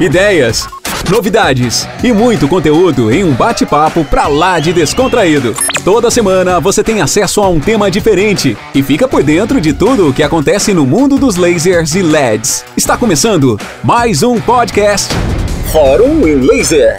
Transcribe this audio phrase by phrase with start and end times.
[0.00, 0.66] ideias,
[1.10, 5.54] novidades e muito conteúdo em um bate-papo pra lá de descontraído.
[5.84, 10.08] Toda semana você tem acesso a um tema diferente e fica por dentro de tudo
[10.08, 12.64] o que acontece no mundo dos lasers e LEDs.
[12.74, 15.12] Está começando mais um podcast
[15.70, 16.96] Fórum em Laser.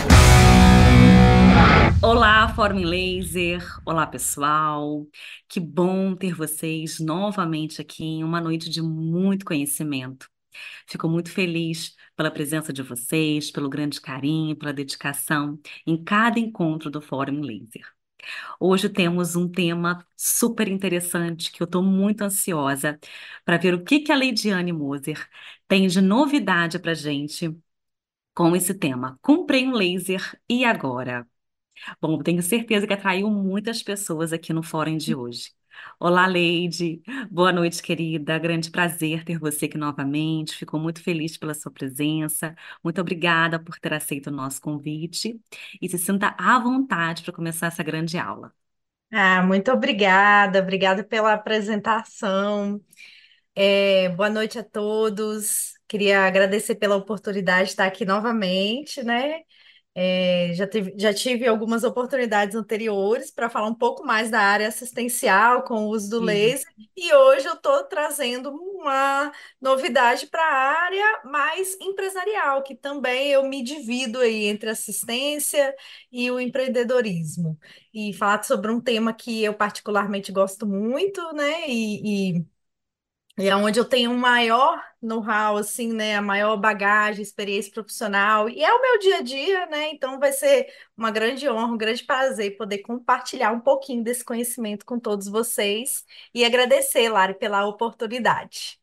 [2.04, 3.64] Olá, Fórum em Laser.
[3.84, 5.08] Olá, pessoal.
[5.50, 10.28] Que bom ter vocês novamente aqui em uma noite de muito conhecimento.
[10.88, 16.90] Fico muito feliz pela presença de vocês, pelo grande carinho, pela dedicação em cada encontro
[16.90, 17.86] do Fórum Laser.
[18.60, 23.00] Hoje temos um tema super interessante que eu estou muito ansiosa
[23.46, 25.28] para ver o que, que a Leidiane Moser
[25.68, 27.56] tem de novidade para gente
[28.34, 29.20] com esse tema.
[29.22, 31.28] Comprei um laser e agora?
[32.02, 35.52] Bom, tenho certeza que atraiu muitas pessoas aqui no fórum de hoje.
[36.00, 37.02] Olá, Leide.
[37.30, 38.38] Boa noite, querida.
[38.40, 40.56] Grande prazer ter você aqui novamente.
[40.56, 42.56] Fico muito feliz pela sua presença.
[42.84, 45.40] Muito obrigada por ter aceito o nosso convite.
[45.82, 48.54] E se sinta à vontade para começar essa grande aula.
[49.14, 50.60] Ah, muito obrigada.
[50.60, 52.82] Obrigada pela apresentação.
[53.56, 55.74] É, boa noite a todos.
[55.88, 59.42] Queria agradecer pela oportunidade de estar aqui novamente, né?
[59.94, 64.68] É, já, tive, já tive algumas oportunidades anteriores para falar um pouco mais da área
[64.70, 66.66] assistencial com o uso do laser,
[66.96, 73.44] e hoje eu estou trazendo uma novidade para a área mais empresarial, que também eu
[73.48, 75.76] me divido aí entre assistência
[76.12, 77.60] e o empreendedorismo.
[77.94, 81.68] E falar sobre um tema que eu particularmente gosto muito, né?
[81.70, 82.46] E, e
[83.38, 86.16] e é onde eu tenho um maior know-how, assim, né?
[86.16, 88.50] A maior bagagem, experiência profissional.
[88.50, 89.90] E é o meu dia a dia, né?
[89.92, 94.86] Então vai ser uma grande honra, um grande prazer poder compartilhar um pouquinho desse conhecimento
[94.86, 96.06] com todos vocês.
[96.34, 98.80] E agradecer, Lari, pela oportunidade.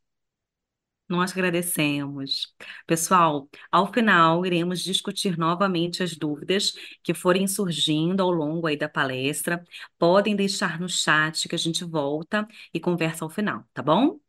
[1.08, 2.55] Nós agradecemos.
[2.86, 8.89] Pessoal, ao final iremos discutir novamente as dúvidas que forem surgindo ao longo aí da
[8.90, 9.64] palestra.
[9.98, 14.20] Podem deixar no chat que a gente volta e conversa ao final, tá bom?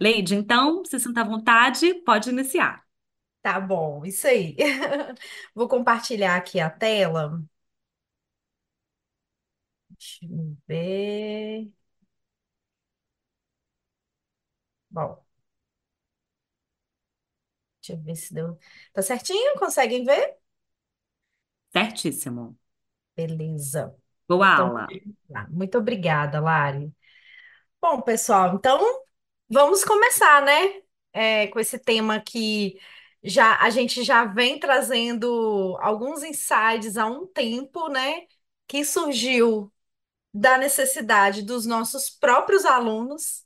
[0.00, 2.84] Leide, então, se sinta à vontade, pode iniciar.
[3.42, 4.56] Tá bom, isso aí.
[5.54, 7.42] Vou compartilhar aqui a tela.
[9.90, 11.72] Deixa eu ver.
[14.90, 15.24] Bom,
[17.80, 18.58] deixa eu ver se deu.
[18.92, 19.54] Tá certinho?
[19.58, 20.36] Conseguem ver?
[21.72, 22.56] Certíssimo.
[23.16, 23.94] Beleza.
[24.28, 24.96] Boa então, aula.
[25.50, 26.92] Muito obrigada, Lari.
[27.80, 29.01] Bom, pessoal, então
[29.52, 30.80] Vamos começar, né?
[31.12, 32.78] É, com esse tema que
[33.22, 38.22] já a gente já vem trazendo alguns insights há um tempo, né?
[38.66, 39.70] Que surgiu
[40.32, 43.44] da necessidade dos nossos próprios alunos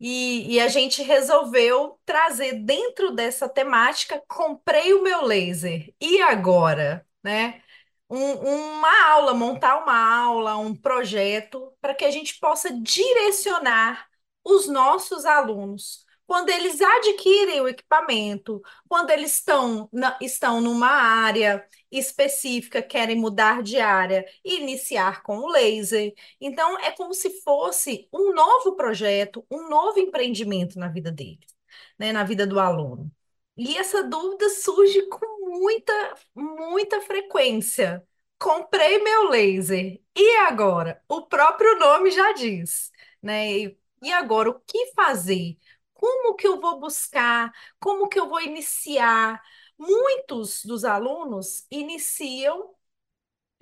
[0.00, 5.94] e, e a gente resolveu trazer dentro dessa temática, comprei o meu laser.
[6.00, 7.62] E agora, né?
[8.08, 8.32] Um,
[8.78, 14.08] uma aula, montar uma aula, um projeto para que a gente possa direcionar
[14.44, 21.66] os nossos alunos, quando eles adquirem o equipamento, quando eles estão, na, estão numa área
[21.90, 26.14] específica, querem mudar de área e iniciar com o laser.
[26.40, 31.54] Então, é como se fosse um novo projeto, um novo empreendimento na vida deles,
[31.98, 33.10] né, na vida do aluno.
[33.56, 35.92] E essa dúvida surge com muita,
[36.34, 38.06] muita frequência.
[38.38, 40.00] Comprei meu laser.
[40.16, 41.02] E agora?
[41.08, 42.90] O próprio nome já diz,
[43.22, 43.52] né?
[43.52, 43.78] E
[44.12, 45.56] agora, o que fazer?
[45.92, 47.52] Como que eu vou buscar?
[47.80, 49.42] Como que eu vou iniciar?
[49.78, 52.74] Muitos dos alunos iniciam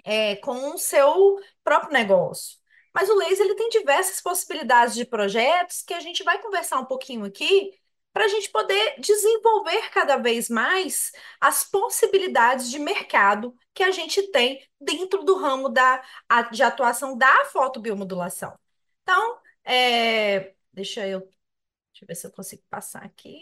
[0.05, 2.59] é, com o seu próprio negócio.
[2.95, 6.85] Mas o laser ele tem diversas possibilidades de projetos que a gente vai conversar um
[6.85, 7.73] pouquinho aqui
[8.13, 14.23] para a gente poder desenvolver cada vez mais as possibilidades de mercado que a gente
[14.31, 16.03] tem dentro do ramo da,
[16.51, 18.59] de atuação da fotobiomodulação.
[19.03, 23.41] Então, é, deixa eu, deixa eu ver se eu consigo passar aqui.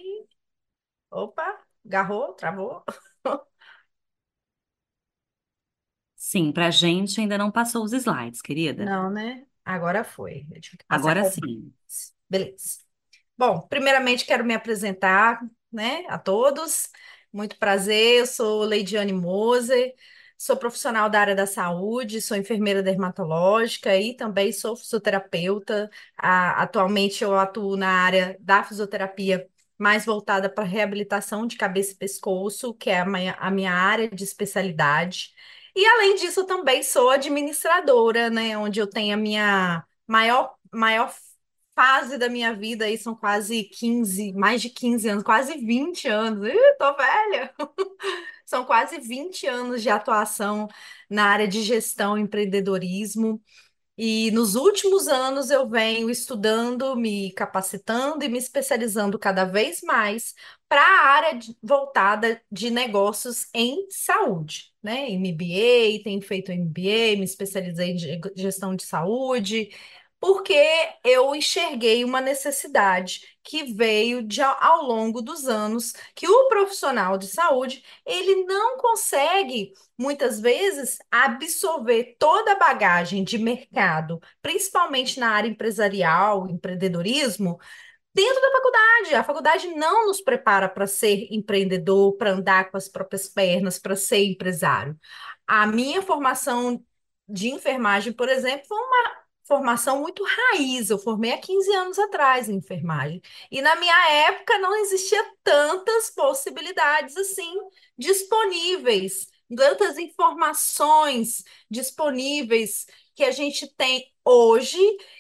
[1.11, 2.85] Opa, agarrou, travou.
[6.17, 8.85] Sim, para a gente ainda não passou os slides, querida.
[8.85, 9.47] Não, né?
[9.65, 10.47] Agora foi.
[10.89, 11.73] Agora sim.
[12.29, 12.81] Beleza.
[13.37, 15.41] Bom, primeiramente quero me apresentar,
[15.73, 16.91] né, a todos.
[17.33, 19.95] Muito prazer, eu sou Leidiane Moser,
[20.43, 25.91] Sou profissional da área da saúde, sou enfermeira dermatológica e também sou fisioterapeuta.
[26.17, 29.47] atualmente eu atuo na área da fisioterapia
[29.77, 34.09] mais voltada para reabilitação de cabeça e pescoço, que é a minha, a minha área
[34.09, 35.35] de especialidade.
[35.77, 41.13] E além disso, também sou administradora, né, onde eu tenho a minha maior, maior
[41.75, 46.49] fase da minha vida aí são quase 15, mais de 15 anos, quase 20 anos.
[46.49, 47.55] Ih, tô velha.
[48.47, 50.67] São quase 20 anos de atuação
[51.09, 53.41] na área de gestão e empreendedorismo.
[54.03, 60.35] E nos últimos anos eu venho estudando, me capacitando e me especializando cada vez mais
[60.69, 65.11] para a área de, voltada de negócios em saúde, né?
[65.11, 69.69] MBA, tenho feito MBA, me especializei em gestão de saúde,
[70.21, 70.55] porque
[71.03, 77.27] eu enxerguei uma necessidade que veio de, ao longo dos anos, que o profissional de
[77.27, 85.49] saúde, ele não consegue, muitas vezes, absorver toda a bagagem de mercado, principalmente na área
[85.49, 87.59] empresarial, empreendedorismo,
[88.15, 89.15] dentro da faculdade.
[89.15, 93.97] A faculdade não nos prepara para ser empreendedor, para andar com as próprias pernas, para
[93.97, 94.99] ser empresário.
[95.47, 96.85] A minha formação
[97.29, 99.20] de enfermagem, por exemplo, foi uma
[99.51, 100.91] formação muito raiz.
[100.91, 103.21] Eu formei há 15 anos atrás em enfermagem.
[103.51, 107.53] E na minha época não existia tantas possibilidades assim
[107.99, 114.79] disponíveis, tantas informações disponíveis que a gente tem hoje,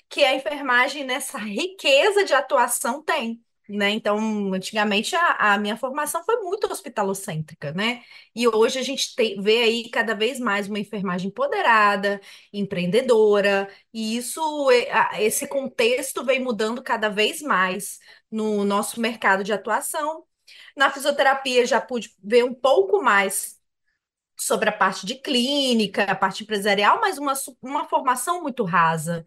[0.09, 3.90] que a enfermagem nessa riqueza de atuação tem né?
[3.90, 4.19] Então,
[4.52, 8.02] antigamente a, a, minha formação foi muito hospitalocêntrica, né?
[8.34, 12.20] E hoje a gente te, vê aí cada vez mais uma enfermagem empoderada,
[12.52, 14.40] empreendedora, e isso,
[15.19, 17.99] esse contexto vem mudando cada vez mais
[18.31, 20.25] no nosso mercado de atuação.
[20.76, 23.58] Na fisioterapia já pude ver um pouco mais
[24.37, 29.25] sobre a parte de clínica, a parte empresarial, mas uma, uma formação muito rasa.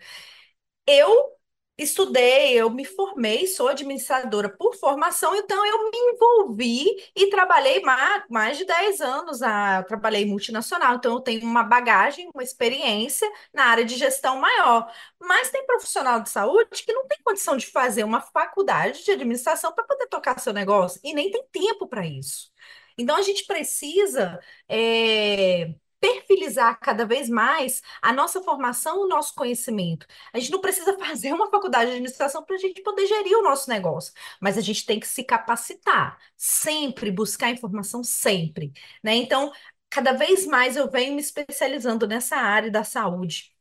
[0.88, 1.34] Eu
[1.78, 6.86] estudei, eu me formei, sou administradora por formação, então eu me envolvi
[7.16, 12.30] e trabalhei mais, mais de 10 anos, a, trabalhei multinacional, então eu tenho uma bagagem,
[12.34, 14.92] uma experiência na área de gestão maior.
[15.20, 19.74] Mas tem profissional de saúde que não tem condição de fazer uma faculdade de administração
[19.74, 22.52] para poder tocar seu negócio e nem tem tempo para isso.
[22.98, 24.40] Então a gente precisa
[24.70, 25.74] é,
[26.04, 30.06] perfilizar cada vez mais a nossa formação, o nosso conhecimento.
[30.34, 33.42] A gente não precisa fazer uma faculdade de administração para a gente poder gerir o
[33.44, 39.16] nosso negócio, mas a gente tem que se capacitar, sempre buscar informação, sempre, né?
[39.16, 39.52] Então,
[39.90, 43.53] cada vez mais eu venho me especializando nessa área da saúde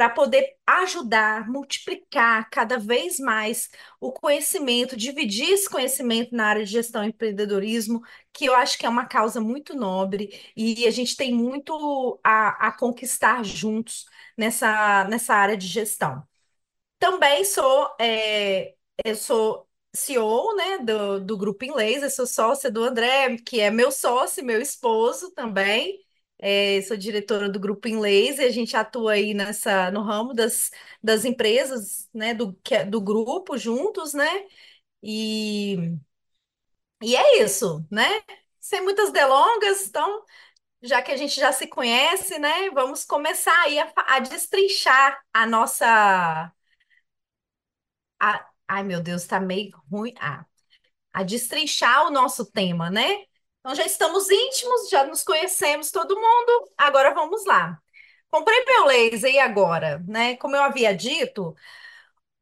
[0.00, 3.68] para poder ajudar, multiplicar cada vez mais
[4.00, 8.00] o conhecimento, dividir esse conhecimento na área de gestão e empreendedorismo,
[8.32, 12.68] que eu acho que é uma causa muito nobre e a gente tem muito a,
[12.68, 14.06] a conquistar juntos
[14.38, 16.22] nessa, nessa área de gestão.
[16.98, 18.74] Também sou, é,
[19.04, 23.70] eu sou CEO, né, do, do Grupo Inglês, eu sou sócia do André, que é
[23.70, 26.00] meu sócio, meu esposo também.
[26.42, 30.70] É, sou diretora do Grupo Inglês e a gente atua aí nessa, no ramo das,
[31.02, 34.26] das empresas, né, do, é, do grupo juntos, né?
[35.02, 35.98] E,
[37.02, 38.04] e é isso, né?
[38.60, 40.24] Sem muitas delongas, então,
[40.82, 45.46] já que a gente já se conhece, né, vamos começar aí a, a destrinchar a
[45.46, 46.52] nossa.
[48.18, 50.14] A, ai, meu Deus, tá meio ruim.
[50.20, 50.44] Ah,
[51.12, 53.04] a destrinchar o nosso tema, né?
[53.60, 56.70] Então já estamos íntimos, já nos conhecemos todo mundo.
[56.78, 57.78] Agora vamos lá.
[58.30, 60.36] Comprei meu laser e agora, né?
[60.36, 61.54] Como eu havia dito,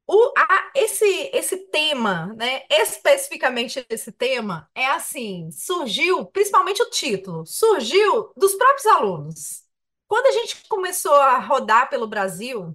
[0.06, 1.04] o, a, esse,
[1.34, 2.62] esse tema, né?
[2.70, 9.64] Especificamente esse tema, é assim: surgiu, principalmente o título, surgiu dos próprios alunos.
[10.08, 12.74] Quando a gente começou a rodar pelo Brasil,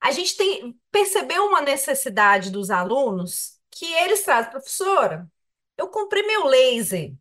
[0.00, 5.30] a gente tem, percebeu uma necessidade dos alunos que eles trazem, professora,
[5.82, 7.12] eu comprei meu laser.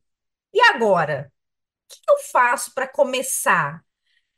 [0.54, 1.32] E agora?
[1.90, 3.84] O que eu faço para começar?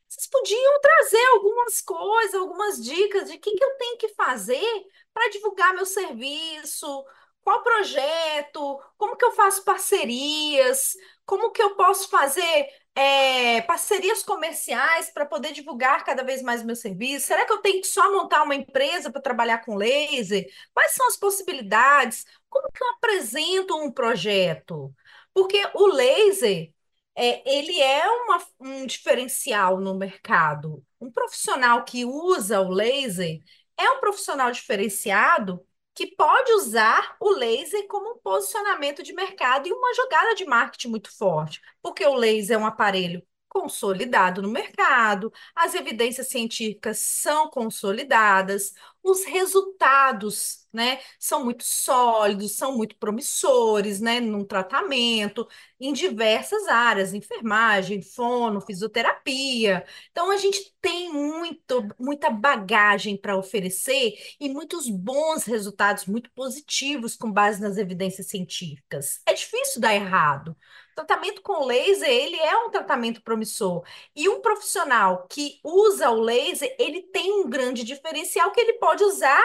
[0.07, 4.85] Vocês podiam trazer algumas coisas, algumas dicas de o que, que eu tenho que fazer
[5.13, 7.05] para divulgar meu serviço,
[7.43, 15.09] qual projeto, como que eu faço parcerias, como que eu posso fazer é, parcerias comerciais
[15.09, 17.27] para poder divulgar cada vez mais meu serviço?
[17.27, 20.47] Será que eu tenho que só montar uma empresa para trabalhar com laser?
[20.73, 22.25] Quais são as possibilidades?
[22.53, 24.93] Como que eu apresento um projeto?
[25.33, 26.71] Porque o laser,
[27.15, 30.83] é, ele é uma, um diferencial no mercado.
[31.01, 33.39] Um profissional que usa o laser
[33.77, 39.73] é um profissional diferenciado que pode usar o laser como um posicionamento de mercado e
[39.73, 45.31] uma jogada de marketing muito forte, porque o laser é um aparelho consolidado no mercado,
[45.55, 54.19] as evidências científicas são consolidadas, os resultados, né, são muito sólidos, são muito promissores, né,
[54.19, 55.47] num tratamento
[55.79, 59.85] em diversas áreas, enfermagem, fono, fisioterapia.
[60.11, 67.15] Então a gente tem muito, muita bagagem para oferecer e muitos bons resultados, muito positivos
[67.15, 69.21] com base nas evidências científicas.
[69.25, 70.55] É difícil dar errado.
[70.95, 73.83] Tratamento com laser, ele é um tratamento promissor.
[74.15, 79.03] E um profissional que usa o laser, ele tem um grande diferencial que ele pode
[79.03, 79.43] usar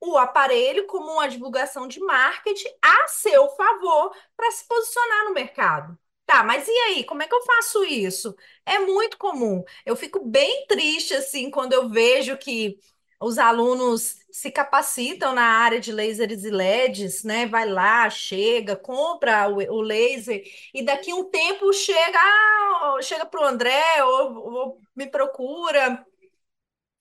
[0.00, 5.98] o aparelho como uma divulgação de marketing a seu favor para se posicionar no mercado.
[6.26, 8.34] Tá, mas e aí, como é que eu faço isso?
[8.64, 9.62] É muito comum.
[9.84, 12.78] Eu fico bem triste assim quando eu vejo que
[13.24, 17.46] os alunos se capacitam na área de lasers e LEDs, né?
[17.46, 20.42] Vai lá, chega, compra o, o laser
[20.74, 26.04] e daqui um tempo chega, ah, chega para o André ou, ou, me procura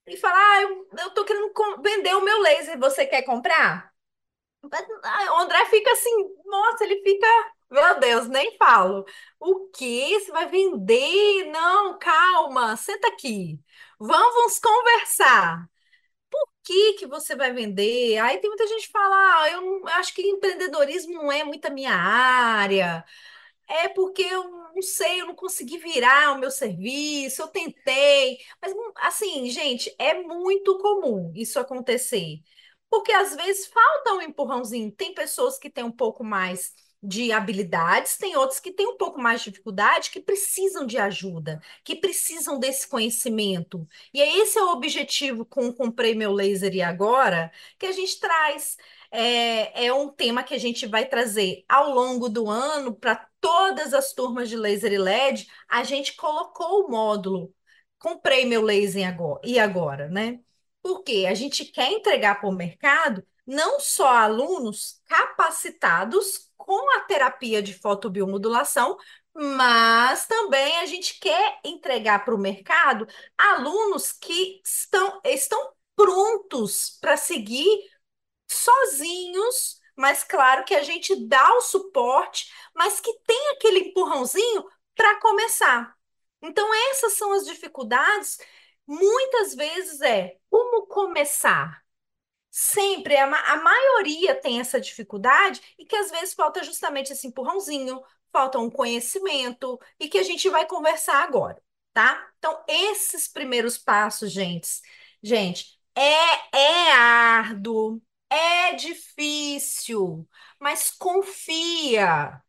[0.08, 1.52] e fala: ah, eu, eu tô querendo
[1.82, 3.92] vender o meu laser, você quer comprar?
[4.64, 6.12] O André fica assim,
[6.46, 7.28] nossa, ele fica,
[7.70, 9.06] meu Deus, nem falo.
[9.40, 10.20] O quê?
[10.20, 11.46] Você vai vender?
[11.52, 13.60] Não, calma, senta aqui.
[14.00, 15.70] Vamos conversar
[16.64, 18.18] que que você vai vender?
[18.20, 21.66] Aí tem muita gente que fala, ah, eu não, acho que empreendedorismo não é muito
[21.66, 23.04] a minha área.
[23.68, 24.44] É porque eu
[24.76, 28.40] não sei, eu não consegui virar o meu serviço, eu tentei.
[28.62, 32.42] Mas, assim, gente, é muito comum isso acontecer.
[32.90, 34.92] Porque às vezes falta um empurrãozinho.
[34.92, 39.22] Tem pessoas que têm um pouco mais de habilidades, tem outros que têm um pouco
[39.22, 43.86] mais de dificuldade, que precisam de ajuda, que precisam desse conhecimento.
[44.14, 48.20] E é esse é o objetivo com Comprei Meu Laser e Agora, que a gente
[48.20, 48.78] traz.
[49.12, 53.94] É, é um tema que a gente vai trazer ao longo do ano para todas
[53.94, 55.48] as turmas de laser e LED.
[55.70, 57.54] A gente colocou o módulo
[58.00, 60.40] Comprei Meu Laser e Agora, né?
[60.82, 67.62] Porque a gente quer entregar para o mercado não só alunos capacitados com a terapia
[67.62, 68.98] de fotobiomodulação,
[69.34, 73.08] mas também a gente quer entregar para o mercado
[73.38, 77.90] alunos que estão, estão prontos para seguir
[78.50, 85.20] sozinhos, mas claro que a gente dá o suporte, mas que tem aquele empurrãozinho para
[85.20, 85.96] começar.
[86.42, 88.38] Então, essas são as dificuldades.
[88.86, 91.83] Muitas vezes é como começar
[92.56, 98.00] sempre, a, a maioria tem essa dificuldade e que às vezes falta justamente esse empurrãozinho,
[98.32, 101.60] falta um conhecimento e que a gente vai conversar agora,
[101.94, 102.30] tá?
[102.38, 104.70] Então, esses primeiros passos, gente,
[105.24, 110.28] gente, é, é árduo, é difícil,
[110.60, 112.40] mas confia.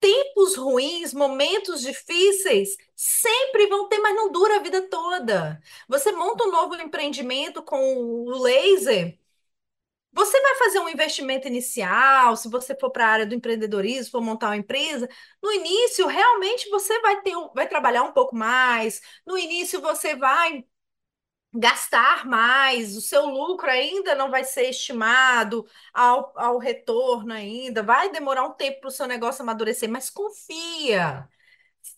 [0.00, 5.60] Tempos ruins, momentos difíceis, sempre vão ter, mas não dura a vida toda.
[5.88, 7.78] Você monta um novo empreendimento com
[8.24, 9.18] o laser,
[10.12, 14.20] você vai fazer um investimento inicial, se você for para a área do empreendedorismo, for
[14.20, 15.08] montar uma empresa,
[15.42, 20.64] no início realmente você vai ter, vai trabalhar um pouco mais, no início você vai
[21.52, 28.10] gastar mais, o seu lucro ainda não vai ser estimado ao, ao retorno ainda, vai
[28.10, 31.28] demorar um tempo para o seu negócio amadurecer, mas confia.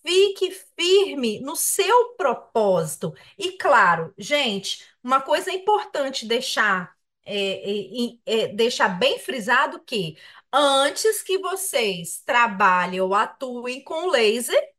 [0.03, 3.15] Fique firme no seu propósito.
[3.39, 10.17] E claro, gente, uma coisa importante deixar é, é, é, deixar bem frisado que
[10.53, 14.73] antes que vocês trabalhem ou atuem com laser,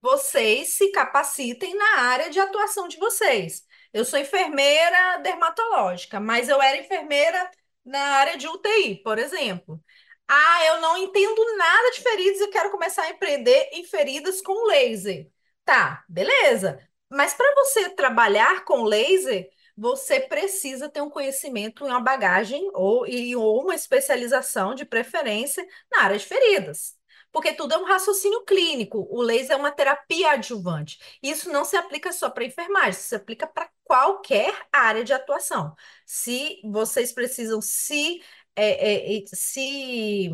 [0.00, 3.65] vocês se capacitem na área de atuação de vocês.
[3.92, 7.50] Eu sou enfermeira dermatológica, mas eu era enfermeira
[7.84, 9.82] na área de UTI, por exemplo.
[10.28, 14.66] Ah, eu não entendo nada de feridas e quero começar a empreender em feridas com
[14.66, 15.30] laser.
[15.64, 16.80] Tá, beleza.
[17.08, 23.36] Mas para você trabalhar com laser, você precisa ter um conhecimento uma bagagem ou, e,
[23.36, 26.95] ou uma especialização de preferência na área de feridas.
[27.36, 29.06] Porque tudo é um raciocínio clínico.
[29.10, 30.98] O laser é uma terapia adjuvante.
[31.22, 35.76] Isso não se aplica só para enfermagem, isso se aplica para qualquer área de atuação.
[36.06, 38.22] Se vocês precisam se,
[38.56, 40.30] é, é, se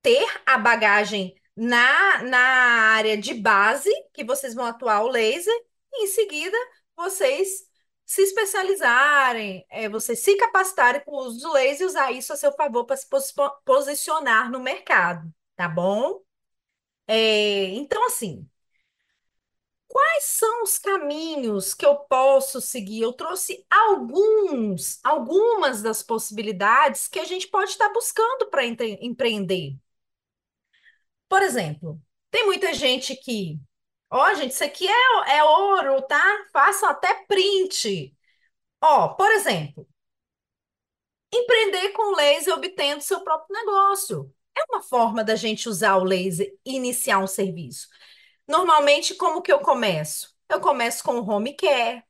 [0.00, 5.52] ter a bagagem na, na área de base, que vocês vão atuar o laser,
[5.92, 6.56] e em seguida
[6.96, 7.68] vocês
[8.06, 12.36] se especializarem, é, vocês se capacitarem com o uso do laser e usar isso a
[12.36, 13.08] seu favor para se
[13.64, 16.20] posicionar no mercado, tá bom?
[17.06, 18.48] É, então, assim,
[19.88, 23.02] quais são os caminhos que eu posso seguir?
[23.02, 29.76] Eu trouxe alguns, algumas das possibilidades que a gente pode estar buscando para empreender.
[31.28, 33.58] Por exemplo, tem muita gente que,
[34.10, 36.22] ó, gente, isso aqui é, é ouro, tá?
[36.52, 38.14] Façam até print.
[38.82, 39.88] Ó, por exemplo,
[41.32, 44.34] empreender com laser obtendo seu próprio negócio.
[44.56, 47.88] É uma forma da gente usar o laser e iniciar um serviço.
[48.48, 50.34] Normalmente, como que eu começo?
[50.48, 52.04] Eu começo com o home care.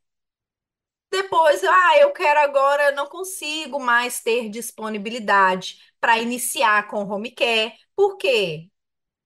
[1.11, 7.31] Depois, ah, eu quero agora, não consigo mais ter disponibilidade para iniciar com o home
[7.31, 7.73] care.
[7.95, 8.69] Por quê?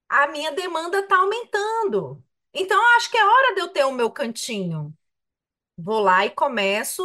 [0.08, 2.24] A minha demanda está aumentando.
[2.54, 4.96] Então, acho que é hora de eu ter o meu cantinho.
[5.78, 7.02] Vou lá e começo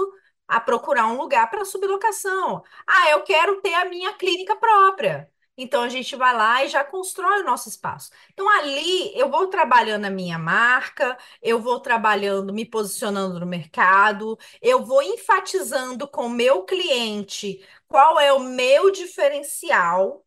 [0.47, 2.63] a procurar um lugar para sublocação.
[2.87, 5.31] Ah, eu quero ter a minha clínica própria.
[5.57, 8.09] Então a gente vai lá e já constrói o nosso espaço.
[8.33, 14.37] Então ali eu vou trabalhando a minha marca, eu vou trabalhando, me posicionando no mercado,
[14.61, 20.25] eu vou enfatizando com o meu cliente qual é o meu diferencial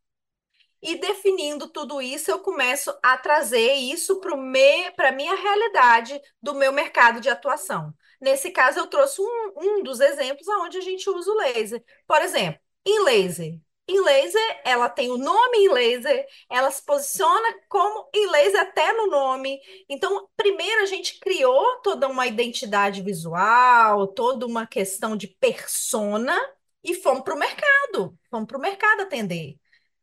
[0.83, 6.73] e definindo tudo isso, eu começo a trazer isso para a minha realidade do meu
[6.73, 7.93] mercado de atuação.
[8.21, 11.85] Nesse caso, eu trouxe um, um dos exemplos onde a gente usa o laser.
[12.07, 13.59] Por exemplo, em laser.
[13.89, 18.93] Em laser, ela tem o nome em laser, ela se posiciona como em laser até
[18.93, 19.61] no nome.
[19.89, 26.37] Então, primeiro a gente criou toda uma identidade visual, toda uma questão de persona
[26.83, 28.19] e fomos para o mercado.
[28.31, 29.57] Fomos para o mercado atender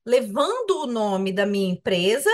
[0.05, 2.29] levando o nome da minha empresa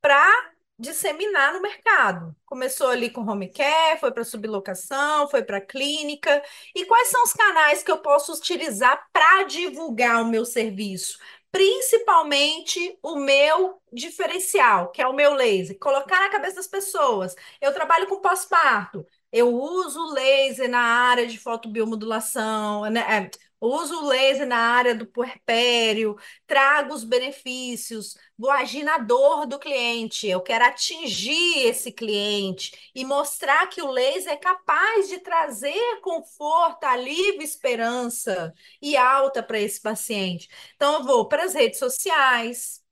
[0.00, 2.34] para disseminar no mercado.
[2.46, 6.42] Começou ali com home care, foi para sublocação, foi para clínica.
[6.74, 11.18] E quais são os canais que eu posso utilizar para divulgar o meu serviço?
[11.50, 17.34] Principalmente o meu diferencial, que é o meu laser, colocar na cabeça das pessoas.
[17.60, 19.04] Eu trabalho com pós-parto.
[19.32, 23.00] Eu uso laser na área de fotobiomodulação, né?
[23.00, 23.30] É,
[23.60, 29.58] uso o laser na área do puerpério, trago os benefícios, vou agir na dor do
[29.58, 36.00] cliente, eu quero atingir esse cliente e mostrar que o laser é capaz de trazer
[36.02, 40.48] conforto, alívio, esperança e alta para esse paciente.
[40.76, 42.82] Então, eu vou para as redes sociais,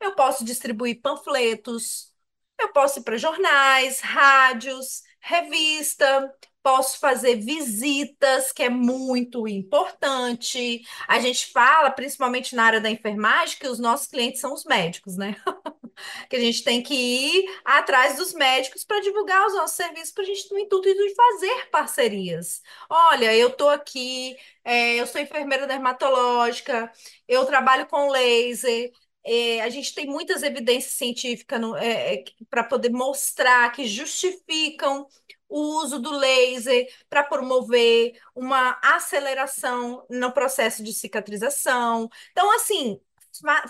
[0.00, 2.12] eu posso distribuir panfletos,
[2.58, 6.34] eu posso ir para jornais, rádios, revista,
[6.66, 10.82] posso fazer visitas, que é muito importante.
[11.06, 15.16] A gente fala, principalmente na área da enfermagem, que os nossos clientes são os médicos,
[15.16, 15.36] né?
[16.28, 20.24] que a gente tem que ir atrás dos médicos para divulgar os nossos serviços, para
[20.24, 22.60] a gente no intuito de fazer parcerias.
[22.90, 26.90] Olha, eu estou aqui, é, eu sou enfermeira dermatológica,
[27.28, 28.90] eu trabalho com laser.
[29.24, 35.06] É, a gente tem muitas evidências científicas é, é para poder mostrar que justificam
[35.48, 42.08] o uso do laser para promover uma aceleração no processo de cicatrização.
[42.32, 43.00] Então, assim,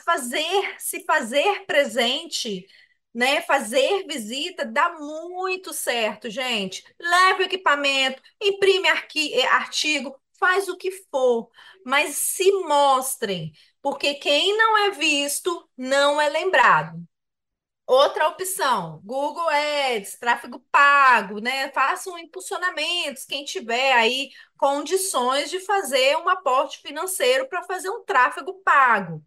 [0.04, 2.66] fazer, se fazer presente,
[3.14, 6.84] né, fazer visita dá muito certo, gente.
[7.00, 11.48] Leve o equipamento, imprime artigo, faz o que for,
[11.84, 17.06] mas se mostrem, porque quem não é visto não é lembrado.
[17.86, 21.70] Outra opção, Google Ads, tráfego pago, né?
[21.70, 28.54] Façam impulsionamentos, quem tiver aí condições de fazer um aporte financeiro para fazer um tráfego
[28.64, 29.24] pago.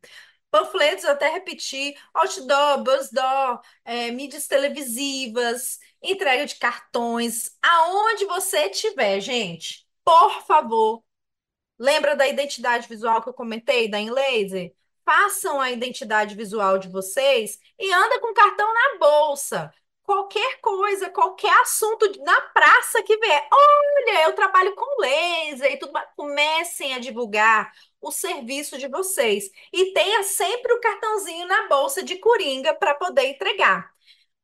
[0.52, 9.88] Panfletos, até repetir, outdoor, buzzdoor, é, mídias televisivas, entrega de cartões, aonde você estiver, gente,
[10.04, 11.04] por favor,
[11.80, 14.74] lembra da identidade visual que eu comentei, da InLaser?
[15.10, 19.74] Façam a identidade visual de vocês e anda com cartão na bolsa.
[20.04, 23.48] Qualquer coisa, qualquer assunto na praça que vier.
[23.52, 26.08] Olha, eu trabalho com laser e tudo mais.
[26.16, 29.50] Comecem a divulgar o serviço de vocês.
[29.74, 33.92] E tenha sempre o cartãozinho na bolsa de coringa para poder entregar.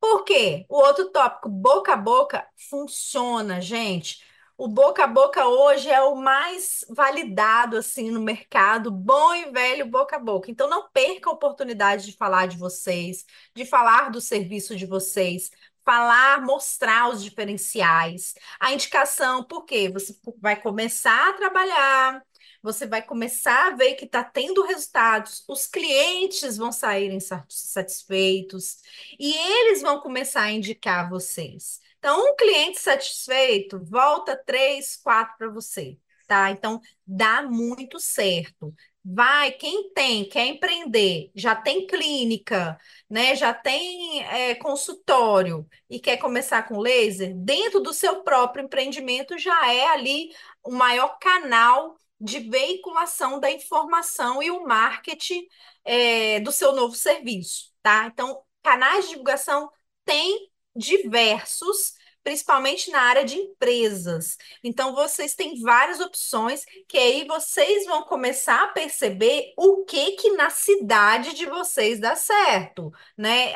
[0.00, 0.66] Por quê?
[0.68, 4.18] O outro tópico, boca a boca, funciona, gente.
[4.58, 9.84] O boca a boca hoje é o mais validado assim no mercado, bom e velho
[9.86, 10.50] boca a boca.
[10.50, 15.50] Então não perca a oportunidade de falar de vocês, de falar do serviço de vocês,
[15.84, 18.34] falar, mostrar os diferenciais.
[18.58, 22.22] A indicação, porque você vai começar a trabalhar,
[22.62, 28.78] você vai começar a ver que está tendo resultados, os clientes vão saírem satisfeitos
[29.18, 31.78] e eles vão começar a indicar vocês.
[32.06, 36.52] Então, um cliente satisfeito volta três, quatro para você, tá?
[36.52, 38.72] Então, dá muito certo.
[39.04, 42.78] Vai, quem tem, quer empreender, já tem clínica,
[43.10, 43.34] né?
[43.34, 49.74] Já tem é, consultório e quer começar com laser, dentro do seu próprio empreendimento já
[49.74, 50.30] é ali
[50.62, 55.44] o maior canal de veiculação da informação e o marketing
[55.84, 58.06] é, do seu novo serviço, tá?
[58.06, 59.68] Então, canais de divulgação
[60.04, 61.94] tem diversos
[62.26, 64.36] principalmente na área de empresas.
[64.64, 70.32] Então, vocês têm várias opções que aí vocês vão começar a perceber o que que
[70.32, 73.54] na cidade de vocês dá certo, né?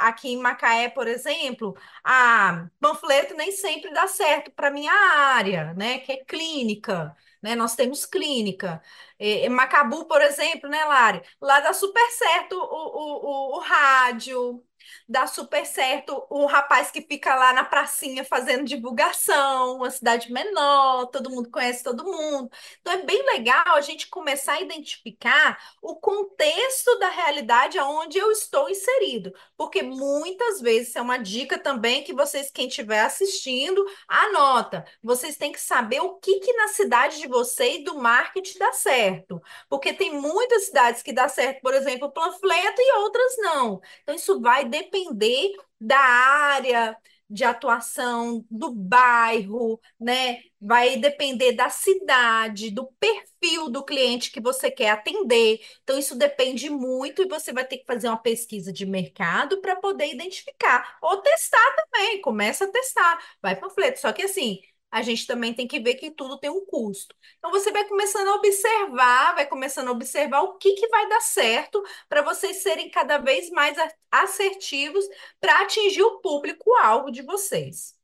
[0.00, 5.98] Aqui em Macaé, por exemplo, a panfleto nem sempre dá certo para minha área, né?
[6.00, 7.56] Que é clínica né?
[7.56, 8.80] Nós temos clínica.
[9.18, 11.22] Em Macabu, por exemplo, né, Lari?
[11.40, 14.64] Lá dá super certo o, o, o, o rádio,
[15.08, 21.06] dá super certo o rapaz que fica lá na pracinha fazendo divulgação, uma cidade menor,
[21.06, 22.50] todo mundo conhece todo mundo.
[22.80, 28.30] Então é bem legal a gente começar a identificar o contexto da realidade aonde eu
[28.30, 34.84] estou inserido, porque muitas vezes é uma dica também que vocês, quem estiver assistindo, anota.
[35.02, 39.42] Vocês têm que saber o que que na cidade de vocês do marketing dá certo,
[39.68, 43.80] porque tem muitas cidades que dá certo, por exemplo, panfleto e outras não.
[44.02, 46.96] Então isso vai depender da área
[47.28, 50.42] de atuação, do bairro, né?
[50.60, 55.60] Vai depender da cidade, do perfil do cliente que você quer atender.
[55.82, 59.76] Então, isso depende muito e você vai ter que fazer uma pesquisa de mercado para
[59.76, 60.98] poder identificar.
[61.00, 63.18] Ou testar também, começa a testar.
[63.40, 64.00] Vai panfleto.
[64.00, 64.60] Só que assim,
[64.92, 67.16] a gente também tem que ver que tudo tem um custo.
[67.38, 71.20] Então você vai começando a observar, vai começando a observar o que, que vai dar
[71.22, 73.76] certo para vocês serem cada vez mais
[74.10, 75.04] assertivos
[75.40, 77.96] para atingir o público-alvo de vocês.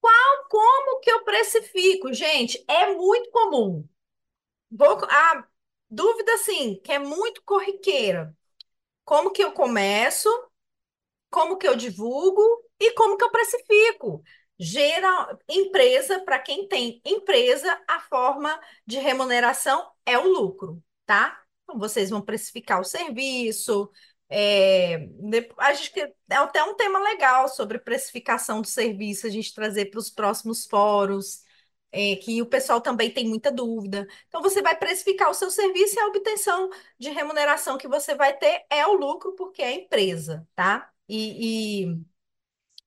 [0.00, 2.12] Qual, como que eu precifico?
[2.12, 3.86] Gente, é muito comum.
[4.70, 5.46] Vou, a
[5.90, 8.36] dúvida, assim, que é muito corriqueira.
[9.04, 10.28] Como que eu começo?
[11.30, 12.42] Como que eu divulgo?
[12.80, 14.22] E como que eu precifico?
[14.58, 21.40] Geral, empresa, para quem tem empresa, a forma de remuneração é o lucro, tá?
[21.62, 23.90] Então, vocês vão precificar o serviço.
[24.28, 25.08] É,
[25.58, 30.00] acho que é até um tema legal sobre precificação do serviço, a gente trazer para
[30.00, 31.42] os próximos fóruns,
[31.92, 34.06] é, que o pessoal também tem muita dúvida.
[34.26, 36.68] Então, você vai precificar o seu serviço e a obtenção
[36.98, 40.90] de remuneração que você vai ter é o lucro, porque é empresa, tá?
[41.08, 41.98] e, e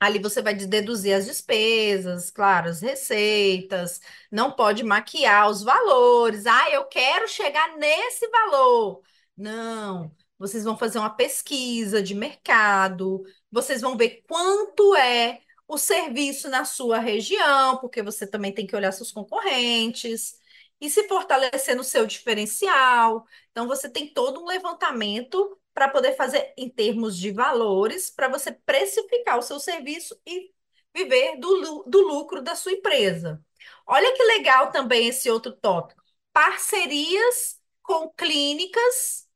[0.01, 6.47] Ali você vai deduzir as despesas, claro, as receitas, não pode maquiar os valores.
[6.47, 9.03] Ah, eu quero chegar nesse valor.
[9.37, 16.49] Não, vocês vão fazer uma pesquisa de mercado, vocês vão ver quanto é o serviço
[16.49, 20.35] na sua região, porque você também tem que olhar seus concorrentes
[20.81, 23.25] e se fortalecer no seu diferencial.
[23.51, 28.51] Então, você tem todo um levantamento para poder fazer em termos de valores, para você
[28.51, 30.51] precificar o seu serviço e
[30.93, 33.43] viver do, do lucro da sua empresa.
[33.85, 36.03] Olha que legal também esse outro tópico:
[36.33, 39.27] parcerias com clínicas,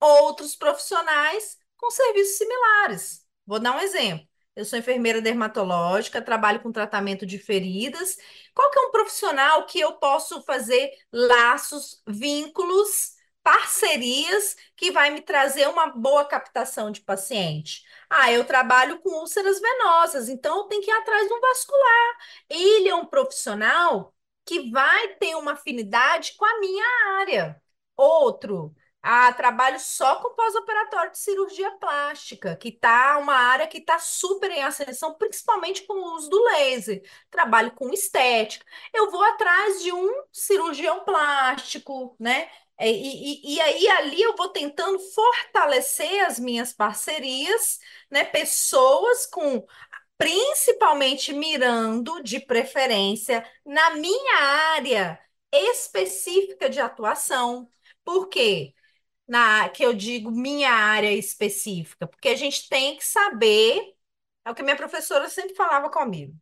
[0.00, 3.26] outros profissionais com serviços similares.
[3.46, 4.26] Vou dar um exemplo.
[4.54, 8.16] Eu sou enfermeira dermatológica, trabalho com tratamento de feridas.
[8.54, 13.15] Qual que é um profissional que eu posso fazer laços, vínculos
[13.46, 17.84] parcerias que vai me trazer uma boa captação de paciente.
[18.10, 22.16] Ah, eu trabalho com úlceras venosas, então eu tenho que ir atrás de um vascular.
[22.50, 24.12] Ele é um profissional
[24.44, 26.84] que vai ter uma afinidade com a minha
[27.20, 27.62] área.
[27.96, 33.98] Outro, ah, trabalho só com pós-operatório de cirurgia plástica, que tá uma área que está
[34.00, 37.00] super em ascensão, principalmente com o uso do laser.
[37.30, 38.66] Trabalho com estética.
[38.92, 42.50] Eu vou atrás de um cirurgião plástico, né?
[42.78, 48.24] É, e, e, e, aí ali eu vou tentando fortalecer as minhas parcerias, né?
[48.24, 49.66] Pessoas com
[50.18, 54.38] principalmente mirando de preferência na minha
[54.74, 55.18] área
[55.52, 57.68] específica de atuação.
[58.04, 58.74] Por quê?
[59.28, 63.94] Na que eu digo minha área específica, porque a gente tem que saber,
[64.44, 66.34] é o que minha professora sempre falava comigo.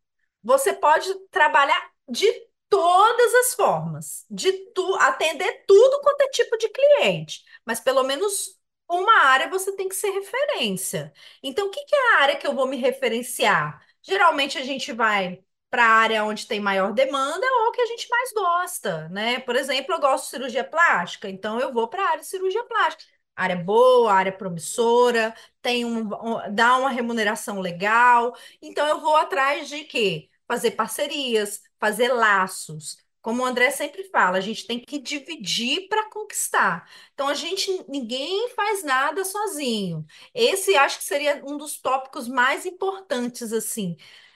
[0.43, 2.27] Você pode trabalhar de
[2.69, 8.59] todas as formas, de tu, atender tudo quanto é tipo de cliente, mas pelo menos
[8.89, 11.13] uma área você tem que ser referência.
[11.41, 13.81] Então, o que, que é a área que eu vou me referenciar?
[14.01, 18.07] Geralmente a gente vai para a área onde tem maior demanda ou que a gente
[18.09, 19.39] mais gosta, né?
[19.39, 22.63] Por exemplo, eu gosto de cirurgia plástica, então eu vou para a área de cirurgia
[22.65, 23.11] plástica.
[23.35, 28.33] Área boa, área promissora, tem um, um, dá uma remuneração legal.
[28.61, 30.29] Então eu vou atrás de quê?
[30.47, 32.97] Fazer parcerias, fazer laços.
[33.21, 36.87] Como o André sempre fala, a gente tem que dividir para conquistar.
[37.13, 40.05] Então, a gente, ninguém faz nada sozinho.
[40.33, 43.95] Esse acho que seria um dos tópicos mais importantes, assim.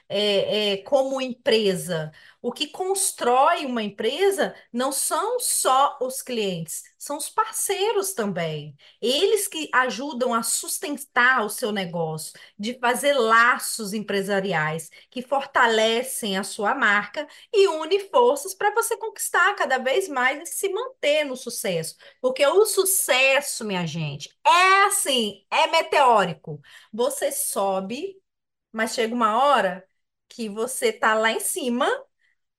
[0.10, 2.12] É, é, como empresa.
[2.42, 8.76] O que constrói uma empresa não são só os clientes, são os parceiros também.
[9.02, 16.44] Eles que ajudam a sustentar o seu negócio, de fazer laços empresariais que fortalecem a
[16.44, 21.36] sua marca e une forças para você conquistar cada vez mais e se manter no
[21.36, 21.96] sucesso.
[22.22, 26.62] Porque o sucesso, minha gente, é assim, é meteórico.
[26.94, 28.16] Você sobe,
[28.72, 29.89] mas chega uma hora
[30.30, 31.88] que você tá lá em cima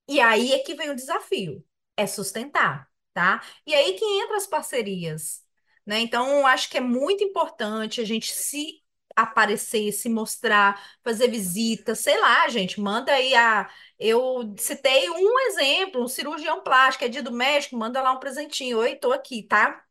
[0.09, 1.65] e aí é que vem o desafio,
[1.97, 3.43] é sustentar, tá?
[3.67, 5.43] E aí que entra as parcerias,
[5.87, 6.01] né?
[6.01, 8.83] Então, acho que é muito importante a gente se
[9.17, 13.69] aparecer, se mostrar, fazer visita, sei lá, gente, manda aí a.
[13.99, 18.79] Eu citei um exemplo, um cirurgião plástico, é dia do médico, manda lá um presentinho.
[18.79, 19.85] Oi, tô aqui, tá?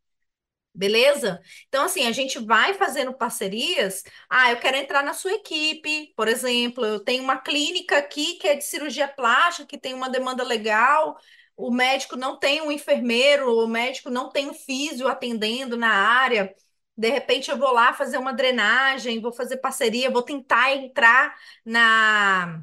[0.72, 1.40] Beleza?
[1.68, 4.04] Então, assim, a gente vai fazendo parcerias.
[4.28, 6.84] Ah, eu quero entrar na sua equipe, por exemplo.
[6.86, 11.18] Eu tenho uma clínica aqui que é de cirurgia plástica, que tem uma demanda legal.
[11.56, 16.54] O médico não tem um enfermeiro, o médico não tem um físio atendendo na área.
[16.96, 22.62] De repente, eu vou lá fazer uma drenagem, vou fazer parceria, vou tentar entrar na,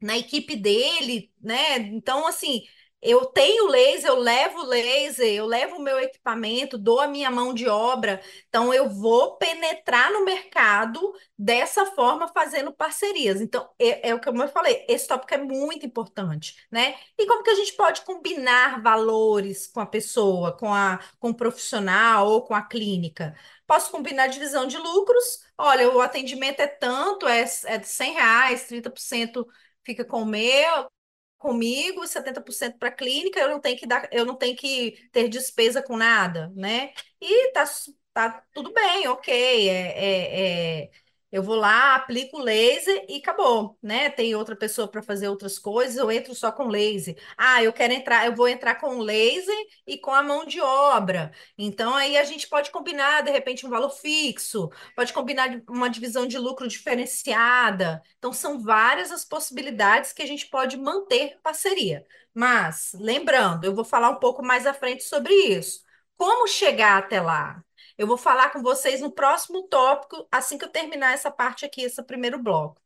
[0.00, 1.78] na equipe dele, né?
[1.78, 2.62] Então, assim
[3.00, 7.54] eu tenho laser, eu levo laser, eu levo o meu equipamento, dou a minha mão
[7.54, 8.20] de obra.
[8.48, 13.40] Então, eu vou penetrar no mercado dessa forma, fazendo parcerias.
[13.40, 16.96] Então, é, é o que eu falei, esse tópico é muito importante, né?
[17.16, 21.34] E como que a gente pode combinar valores com a pessoa, com, a, com o
[21.34, 23.34] profissional ou com a clínica?
[23.66, 25.44] Posso combinar divisão de lucros.
[25.56, 29.46] Olha, o atendimento é tanto, é, é de 100 reais, 30%
[29.84, 30.90] fica com o meu,
[31.38, 35.28] comigo, 70% para a clínica, eu não tenho que dar, eu não tenho que ter
[35.28, 36.92] despesa com nada, né?
[37.20, 37.64] E tá,
[38.12, 39.68] tá tudo bem, ok.
[39.68, 40.90] É, é, é
[41.30, 44.08] eu vou lá, aplico o laser e acabou, né?
[44.10, 47.16] Tem outra pessoa para fazer outras coisas, eu entro só com laser.
[47.36, 49.54] Ah, eu quero entrar, eu vou entrar com laser
[49.86, 51.30] e com a mão de obra.
[51.56, 56.26] Então aí a gente pode combinar de repente um valor fixo, pode combinar uma divisão
[56.26, 58.02] de lucro diferenciada.
[58.18, 62.06] Então são várias as possibilidades que a gente pode manter parceria.
[62.34, 65.82] Mas lembrando, eu vou falar um pouco mais à frente sobre isso.
[66.16, 67.62] Como chegar até lá?
[67.98, 71.82] Eu vou falar com vocês no próximo tópico, assim que eu terminar essa parte aqui,
[71.82, 72.80] esse primeiro bloco,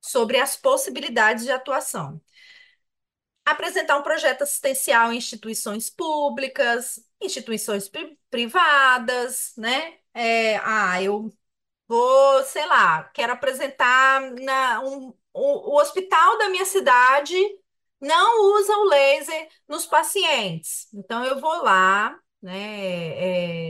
[0.00, 2.20] sobre as possibilidades de atuação.
[3.44, 9.98] Apresentar um projeto assistencial em instituições públicas, instituições pri privadas, né?
[10.12, 11.32] É, ah, eu
[11.88, 17.34] vou, sei lá, quero apresentar na, um, o, o hospital da minha cidade
[18.00, 20.88] não usa o laser nos pacientes.
[20.94, 22.52] Então, eu vou lá, né?
[23.18, 23.67] É,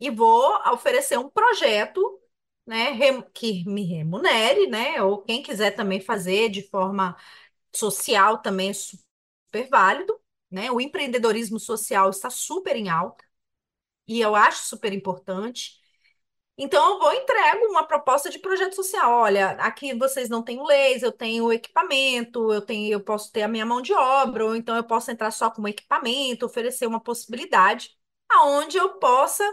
[0.00, 2.20] e vou oferecer um projeto,
[2.66, 2.92] né,
[3.34, 7.16] que me remunere, né, ou quem quiser também fazer de forma
[7.74, 10.18] social também é super válido,
[10.50, 10.70] né?
[10.70, 13.24] O empreendedorismo social está super em alta
[14.06, 15.78] e eu acho super importante.
[16.58, 19.10] Então, eu vou entrego uma proposta de projeto social.
[19.12, 23.48] Olha, aqui vocês não têm laser, eu tenho equipamento, eu tenho, eu posso ter a
[23.48, 27.96] minha mão de obra, ou então eu posso entrar só com equipamento, oferecer uma possibilidade
[28.28, 29.44] aonde eu possa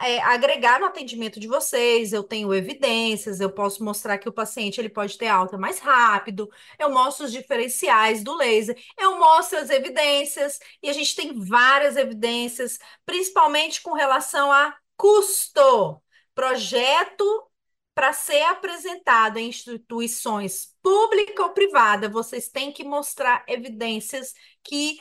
[0.00, 4.80] é, agregar no atendimento de vocês, eu tenho evidências, eu posso mostrar que o paciente
[4.80, 9.70] ele pode ter alta mais rápido, eu mostro os diferenciais do laser, eu mostro as
[9.70, 16.00] evidências, e a gente tem várias evidências, principalmente com relação a custo.
[16.34, 17.24] Projeto
[17.94, 24.32] para ser apresentado em instituições pública ou privada, vocês têm que mostrar evidências
[24.64, 24.98] que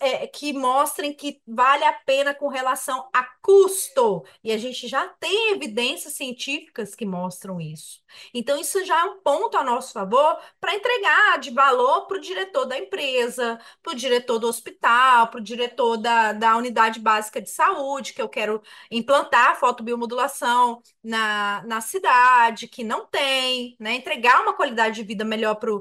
[0.00, 4.24] é, que mostrem que vale a pena com relação a custo.
[4.42, 8.00] E a gente já tem evidências científicas que mostram isso.
[8.34, 12.20] Então, isso já é um ponto a nosso favor para entregar de valor para o
[12.20, 17.40] diretor da empresa, para o diretor do hospital, para o diretor da, da unidade básica
[17.40, 23.94] de saúde, que eu quero implantar a fotobiomodulação na, na cidade, que não tem, né?
[23.94, 25.72] Entregar uma qualidade de vida melhor para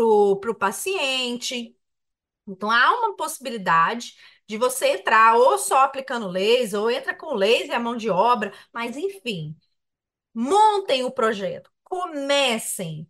[0.00, 1.76] o paciente.
[2.46, 4.14] Então, há uma possibilidade
[4.46, 8.10] de você entrar ou só aplicando laser, ou entra com laser e a mão de
[8.10, 9.56] obra, mas enfim,
[10.34, 13.08] montem o projeto, comecem.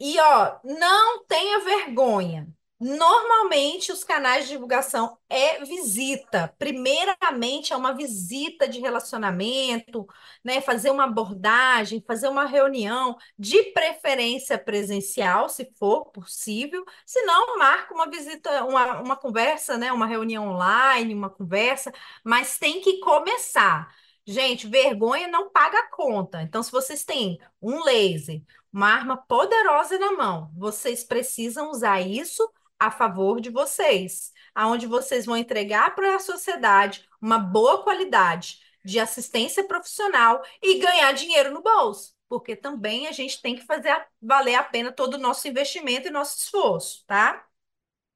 [0.00, 2.48] E ó, não tenha vergonha.
[2.84, 6.52] Normalmente, os canais de divulgação é visita.
[6.58, 10.04] Primeiramente, é uma visita de relacionamento,
[10.42, 10.60] né?
[10.60, 16.84] Fazer uma abordagem, fazer uma reunião, de preferência presencial, se for possível.
[17.06, 19.92] Se não, marca uma visita, uma, uma conversa, né?
[19.92, 21.92] Uma reunião online, uma conversa,
[22.24, 23.94] mas tem que começar.
[24.26, 26.42] Gente, vergonha não paga a conta.
[26.42, 28.42] Então, se vocês têm um laser,
[28.72, 30.50] uma arma poderosa na mão.
[30.56, 32.42] Vocês precisam usar isso
[32.86, 38.98] a favor de vocês, aonde vocês vão entregar para a sociedade uma boa qualidade de
[38.98, 44.56] assistência profissional e ganhar dinheiro no bolso, porque também a gente tem que fazer valer
[44.56, 47.46] a pena todo o nosso investimento e nosso esforço, tá?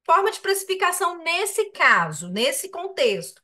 [0.05, 3.41] Forma de precificação nesse caso, nesse contexto.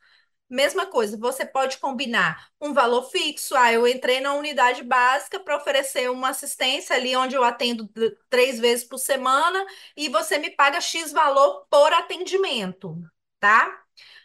[0.53, 3.57] Mesma coisa, você pode combinar um valor fixo.
[3.57, 7.89] Ah, eu entrei na unidade básica para oferecer uma assistência ali onde eu atendo
[8.29, 9.65] três vezes por semana
[9.97, 13.03] e você me paga X valor por atendimento,
[13.41, 13.83] tá?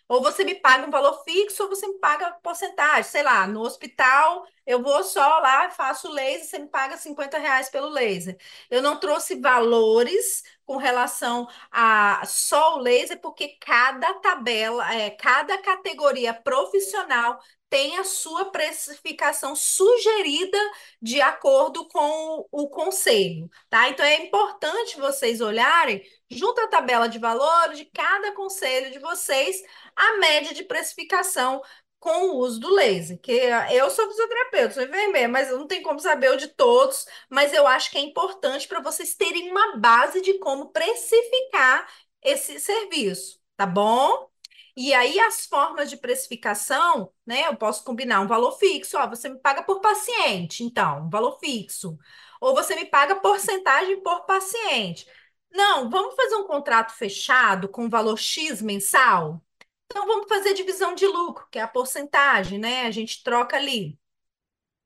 [0.09, 3.03] Ou você me paga um valor fixo, ou você me paga porcentagem.
[3.03, 7.69] Sei lá, no hospital, eu vou só lá, faço laser, você me paga 50 reais
[7.69, 8.37] pelo laser.
[8.69, 15.57] Eu não trouxe valores com relação a só o laser, porque cada tabela, é, cada
[15.59, 20.57] categoria profissional tem a sua precificação sugerida
[21.01, 23.89] de acordo com o conselho, tá?
[23.89, 29.61] Então é importante vocês olharem junto à tabela de valores de cada conselho de vocês
[29.95, 31.61] a média de precificação
[32.07, 35.99] com o uso do laser, que eu sou fisioterapeuta, sou enfermeira, mas não tem como
[35.99, 40.21] saber o de todos, mas eu acho que é importante para vocês terem uma base
[40.21, 41.85] de como precificar
[42.21, 44.29] esse serviço, tá bom?
[44.73, 47.45] E aí as formas de precificação, né?
[47.47, 51.37] Eu posso combinar um valor fixo, ó, você me paga por paciente, então, um valor
[51.39, 51.97] fixo.
[52.39, 55.05] Ou você me paga porcentagem por paciente.
[55.51, 59.41] Não, vamos fazer um contrato fechado com valor X mensal?
[59.89, 62.85] Então vamos fazer divisão de lucro, que é a porcentagem, né?
[62.85, 63.97] A gente troca ali.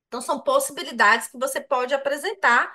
[0.07, 2.73] Então são possibilidades que você pode apresentar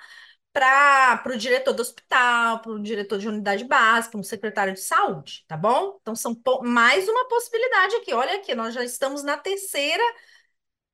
[0.51, 5.45] para o diretor do hospital, para o diretor de unidade básica, um secretário de saúde,
[5.47, 5.99] tá bom?
[6.01, 8.11] Então, são mais uma possibilidade aqui.
[8.13, 10.03] Olha aqui, nós já estamos na terceira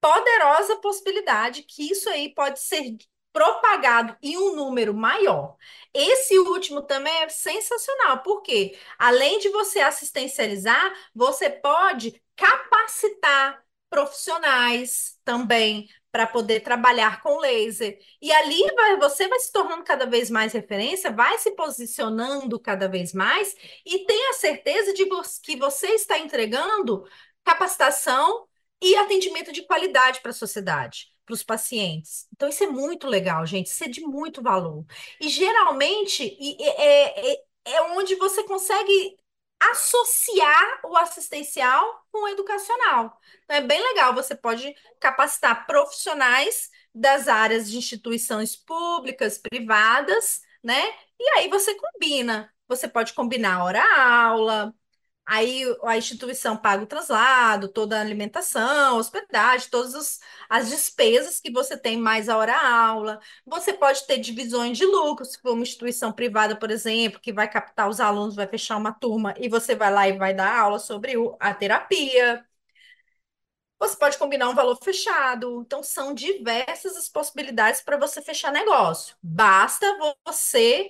[0.02, 2.98] poderosa possibilidade que isso aí pode ser
[3.34, 5.58] propagado em um número maior.
[5.94, 15.90] Esse último também é sensacional, porque além de você assistencializar, você pode capacitar profissionais também
[16.12, 18.00] para poder trabalhar com laser.
[18.22, 22.88] E ali vai, você vai se tornando cada vez mais referência, vai se posicionando cada
[22.88, 25.06] vez mais e tenha certeza de
[25.42, 27.04] que você está entregando
[27.44, 28.48] capacitação
[28.82, 32.28] e atendimento de qualidade para a sociedade, para os pacientes.
[32.34, 33.68] Então, isso é muito legal, gente.
[33.68, 34.86] Isso é de muito valor.
[35.20, 39.18] E geralmente é, é, é onde você consegue
[39.72, 43.20] associar o assistencial com o educacional.
[43.44, 50.82] Então, é bem legal, você pode capacitar profissionais das áreas de instituições públicas, privadas, né?
[51.20, 52.54] E aí você combina.
[52.68, 54.74] Você pode combinar hora-aula,
[55.26, 61.78] Aí a instituição paga o traslado, toda a alimentação, hospedagem, todas as despesas que você
[61.78, 63.20] tem mais a hora-aula.
[63.46, 67.50] Você pode ter divisões de lucro, se for uma instituição privada, por exemplo, que vai
[67.50, 70.78] captar os alunos, vai fechar uma turma e você vai lá e vai dar aula
[70.80, 72.46] sobre a terapia.
[73.80, 75.62] Você pode combinar um valor fechado.
[75.66, 79.16] Então, são diversas as possibilidades para você fechar negócio.
[79.22, 79.86] Basta
[80.26, 80.90] você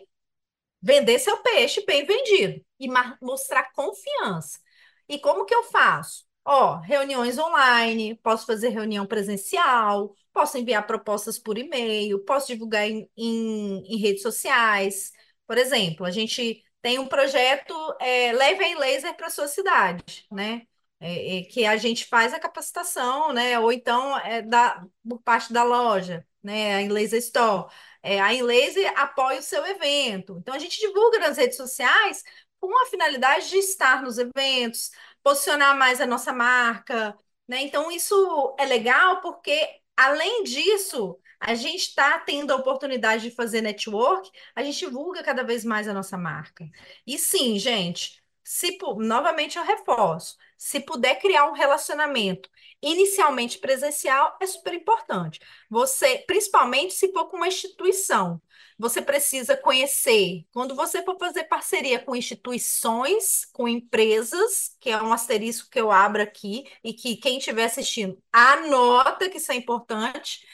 [0.84, 2.90] vender seu peixe bem vendido e
[3.22, 4.60] mostrar confiança.
[5.08, 6.26] E como que eu faço?
[6.46, 13.10] Ó, reuniões online, posso fazer reunião presencial, posso enviar propostas por e-mail, posso divulgar em,
[13.18, 15.14] em, em redes sociais.
[15.48, 20.64] Por exemplo, a gente tem um projeto é, Leve Laser para a sua cidade, né?
[21.00, 23.58] É, é, que a gente faz a capacitação, né?
[23.60, 26.86] Ou então é da, por parte da loja, né?
[26.86, 27.72] A Laser Store.
[28.04, 30.38] É, a Inlaser apoia o seu evento.
[30.40, 32.24] Então, a gente divulga nas redes sociais
[32.60, 34.92] com a finalidade de estar nos eventos,
[35.24, 37.62] posicionar mais a nossa marca, né?
[37.62, 43.62] Então, isso é legal porque, além disso, a gente está tendo a oportunidade de fazer
[43.62, 46.66] network, a gente divulga cada vez mais a nossa marca.
[47.06, 52.50] E sim, gente, se novamente eu reforço, se puder criar um relacionamento
[52.84, 55.40] inicialmente presencial, é super importante.
[55.70, 58.42] Você, principalmente se for com uma instituição,
[58.78, 60.46] você precisa conhecer.
[60.52, 65.92] Quando você for fazer parceria com instituições, com empresas, que é um asterisco que eu
[65.92, 70.46] abro aqui, e que quem estiver assistindo anota que isso é importante.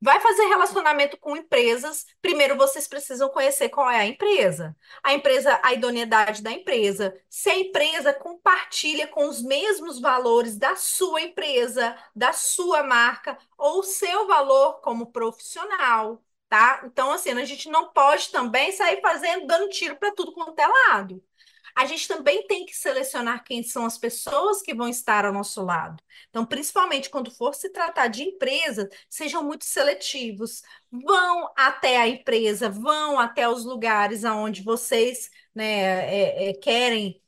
[0.00, 4.76] Vai fazer relacionamento com empresas, primeiro vocês precisam conhecer qual é a empresa.
[5.02, 7.14] A empresa, a idoneidade da empresa.
[7.30, 13.82] Se a empresa compartilha com os mesmos valores da sua empresa, da sua marca, ou
[13.82, 16.82] seu valor como profissional, tá?
[16.84, 20.66] Então, assim, a gente não pode também sair fazendo, dando tiro para tudo quanto é
[20.66, 21.22] lado.
[21.74, 25.62] A gente também tem que selecionar quem são as pessoas que vão estar ao nosso
[25.64, 26.02] lado.
[26.30, 30.62] Então, principalmente quando for se tratar de empresa, sejam muito seletivos.
[30.90, 35.64] Vão até a empresa, vão até os lugares aonde vocês né,
[36.14, 37.20] é, é, querem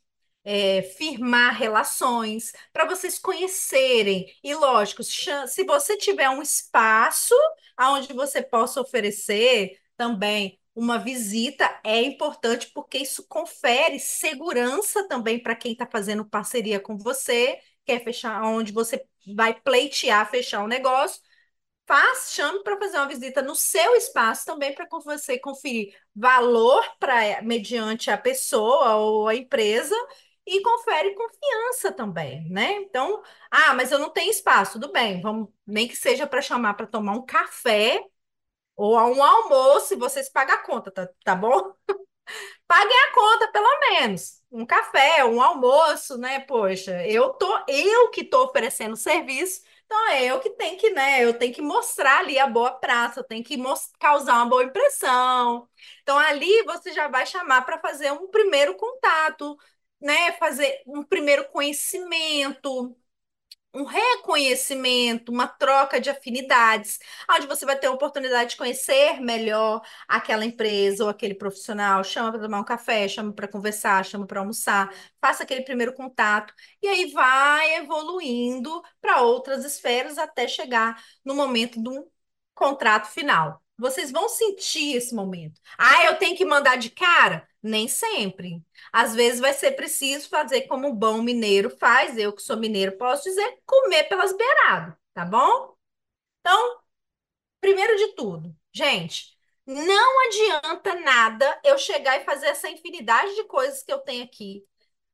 [0.43, 4.33] é, firmar relações, para vocês conhecerem.
[4.43, 7.35] E, lógico, se você tiver um espaço
[7.79, 15.55] onde você possa oferecer também uma visita, é importante porque isso confere segurança também para
[15.55, 19.03] quem está fazendo parceria com você, quer fechar, onde você
[19.35, 21.19] vai pleitear fechar um negócio.
[21.87, 27.41] Faz, chame para fazer uma visita no seu espaço também para você conferir valor para
[27.41, 29.95] mediante a pessoa ou a empresa
[30.45, 32.73] e confere confiança também, né?
[32.81, 36.75] Então, ah, mas eu não tenho espaço, tudo bem, vamos, nem que seja para chamar
[36.75, 38.03] para tomar um café
[38.77, 41.73] ou um almoço, e vocês pagam a conta, tá, tá bom?
[42.67, 44.41] Paguem a conta, pelo menos.
[44.51, 46.39] Um café, um almoço, né?
[46.41, 51.23] Poxa, eu tô, eu que tô oferecendo serviço, então é eu que tenho que, né?
[51.23, 53.57] Eu tenho que mostrar ali a boa praça, eu tenho que
[53.99, 55.67] causar uma boa impressão.
[56.03, 59.57] Então ali você já vai chamar para fazer um primeiro contato,
[60.01, 62.95] né, fazer um primeiro conhecimento,
[63.73, 66.97] um reconhecimento, uma troca de afinidades,
[67.29, 72.31] onde você vai ter a oportunidade de conhecer melhor aquela empresa ou aquele profissional, chama
[72.31, 74.91] para tomar um café, chama para conversar, chama para almoçar,
[75.21, 81.79] faça aquele primeiro contato e aí vai evoluindo para outras esferas até chegar no momento
[81.81, 82.09] do
[82.55, 83.61] contrato final.
[83.77, 85.61] Vocês vão sentir esse momento.
[85.77, 87.46] Ah, eu tenho que mandar de cara?
[87.61, 88.63] Nem sempre.
[88.93, 92.97] Às vezes vai ser preciso fazer como um bom mineiro faz, eu que sou mineiro
[92.97, 95.75] posso dizer, comer pelas beiradas, tá bom?
[96.41, 96.79] Então,
[97.61, 99.35] primeiro de tudo, gente,
[99.65, 104.65] não adianta nada eu chegar e fazer essa infinidade de coisas que eu tenho aqui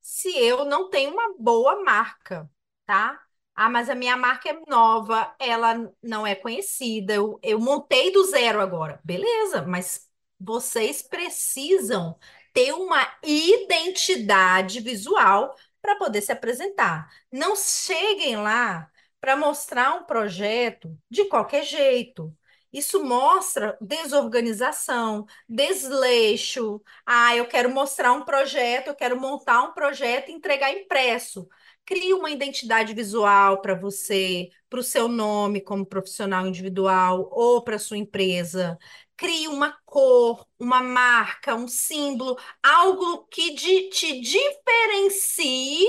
[0.01, 2.49] se eu não tenho uma boa marca,
[2.85, 3.19] tá?
[3.55, 8.25] Ah, mas a minha marca é nova, ela não é conhecida, eu, eu montei do
[8.25, 8.99] zero agora.
[9.03, 10.09] Beleza, mas
[10.43, 12.17] vocês precisam
[12.53, 17.09] ter uma identidade visual para poder se apresentar.
[17.31, 18.89] Não cheguem lá
[19.19, 22.35] para mostrar um projeto de qualquer jeito.
[22.71, 26.81] Isso mostra desorganização, desleixo.
[27.05, 31.47] Ah, eu quero mostrar um projeto, eu quero montar um projeto e entregar impresso.
[31.85, 37.77] Crie uma identidade visual para você, para o seu nome como profissional individual ou para
[37.77, 38.77] sua empresa.
[39.15, 45.85] Crie uma cor, uma marca, um símbolo, algo que de, te diferencie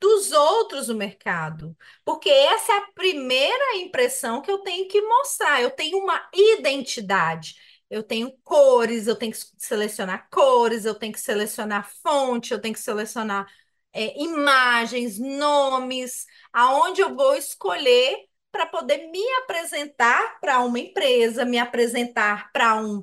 [0.00, 1.76] dos outros do mercado.
[2.04, 5.62] Porque essa é a primeira impressão que eu tenho que mostrar.
[5.62, 7.56] Eu tenho uma identidade.
[7.88, 12.74] Eu tenho cores, eu tenho que selecionar cores, eu tenho que selecionar fonte, eu tenho
[12.74, 13.46] que selecionar
[13.92, 18.16] é, imagens, nomes, aonde eu vou escolher
[18.54, 23.02] para poder me apresentar para uma empresa, me apresentar para um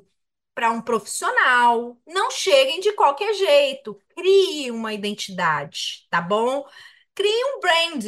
[0.54, 1.98] para um profissional.
[2.06, 3.98] Não cheguem de qualquer jeito.
[4.16, 6.66] Crie uma identidade, tá bom?
[7.14, 8.04] Crie um brand,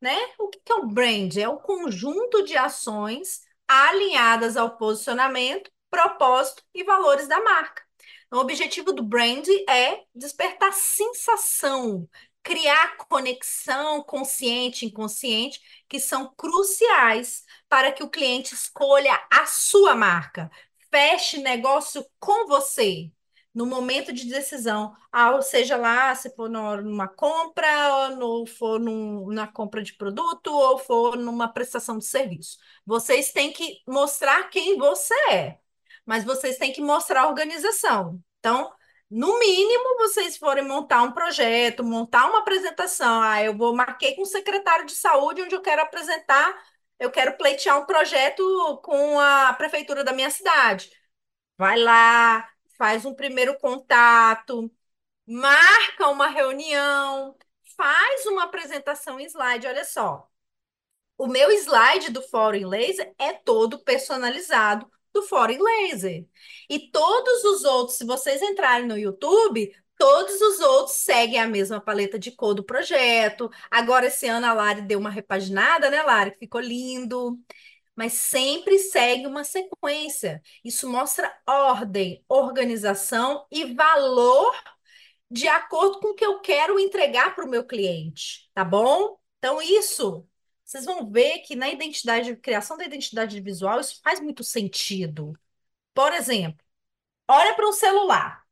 [0.00, 0.16] né?
[0.38, 1.36] O que é um brand?
[1.36, 7.82] É o conjunto de ações alinhadas ao posicionamento, propósito e valores da marca.
[8.30, 12.08] O objetivo do brand é despertar sensação,
[12.42, 19.94] criar conexão consciente e inconsciente, que são cruciais para que o cliente escolha a sua
[19.94, 20.50] marca,
[20.90, 23.10] feche negócio com você
[23.54, 29.26] no momento de decisão, ah, ou seja lá, se for numa compra, ou for num,
[29.32, 32.58] na compra de produto, ou for numa prestação de serviço.
[32.86, 35.58] Vocês têm que mostrar quem você é
[36.08, 38.18] mas vocês têm que mostrar a organização.
[38.38, 38.72] Então,
[39.10, 43.22] no mínimo, vocês forem montar um projeto, montar uma apresentação.
[43.22, 46.54] Ah, eu vou marquei com o secretário de saúde onde eu quero apresentar,
[46.98, 48.42] eu quero pleitear um projeto
[48.82, 50.90] com a prefeitura da minha cidade.
[51.56, 52.48] Vai lá,
[52.78, 54.70] faz um primeiro contato,
[55.26, 57.36] marca uma reunião,
[57.76, 59.66] faz uma apresentação em slide.
[59.66, 60.28] Olha só,
[61.16, 66.26] o meu slide do Fórum Laser é todo personalizado do Foreign Laser.
[66.68, 71.80] E todos os outros, se vocês entrarem no YouTube, todos os outros seguem a mesma
[71.80, 73.50] paleta de cor do projeto.
[73.70, 76.36] Agora, esse ano, a Lari deu uma repaginada, né, Lari?
[76.38, 77.38] Ficou lindo.
[77.96, 80.40] Mas sempre segue uma sequência.
[80.64, 84.54] Isso mostra ordem, organização e valor
[85.30, 89.18] de acordo com o que eu quero entregar para o meu cliente, tá bom?
[89.38, 90.26] Então, isso
[90.68, 95.32] vocês vão ver que na identidade, criação da identidade visual, isso faz muito sentido.
[95.94, 96.64] Por exemplo,
[97.28, 98.44] olha para um celular.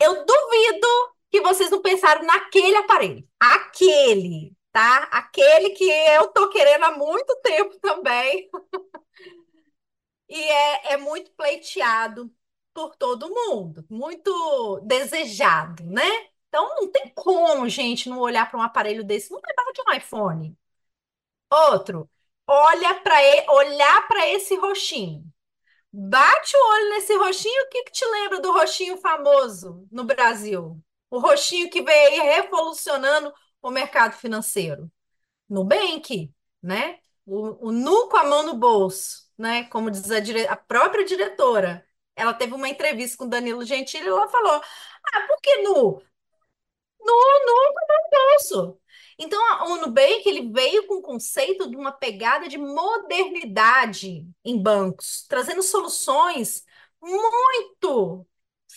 [0.00, 0.86] Eu duvido
[1.30, 3.28] que vocês não pensaram naquele aparelho.
[3.38, 5.04] Aquele, tá?
[5.12, 8.50] Aquele que eu tô querendo há muito tempo também.
[10.28, 12.32] e é, é muito pleiteado
[12.74, 16.29] por todo mundo, muito desejado, né?
[16.50, 19.94] Então não tem como, gente, não olhar para um aparelho desse, não lembrar de um
[19.96, 20.58] iPhone.
[21.52, 22.08] Outro,
[22.46, 23.16] olha para
[23.54, 25.24] olhar para esse roxinho.
[25.92, 30.80] Bate o olho nesse roxinho, o que, que te lembra do roxinho famoso no Brasil?
[31.10, 33.32] O roxinho que veio aí revolucionando
[33.62, 34.90] o mercado financeiro.
[35.48, 36.32] Nubank,
[36.62, 37.00] né?
[37.26, 39.64] O, o nu com a mão no bolso, né?
[39.64, 40.46] Como diz a, dire...
[40.48, 41.86] a própria diretora.
[42.16, 44.52] Ela teve uma entrevista com Danilo Gentili e ela falou:
[45.14, 46.02] Ah, por que nu?
[47.04, 47.14] Nu,
[47.46, 48.80] nu com a mão no bolso.
[49.18, 49.40] Então,
[49.72, 55.62] o Nubank ele veio com o conceito de uma pegada de modernidade em bancos, trazendo
[55.62, 56.64] soluções
[57.02, 58.26] muito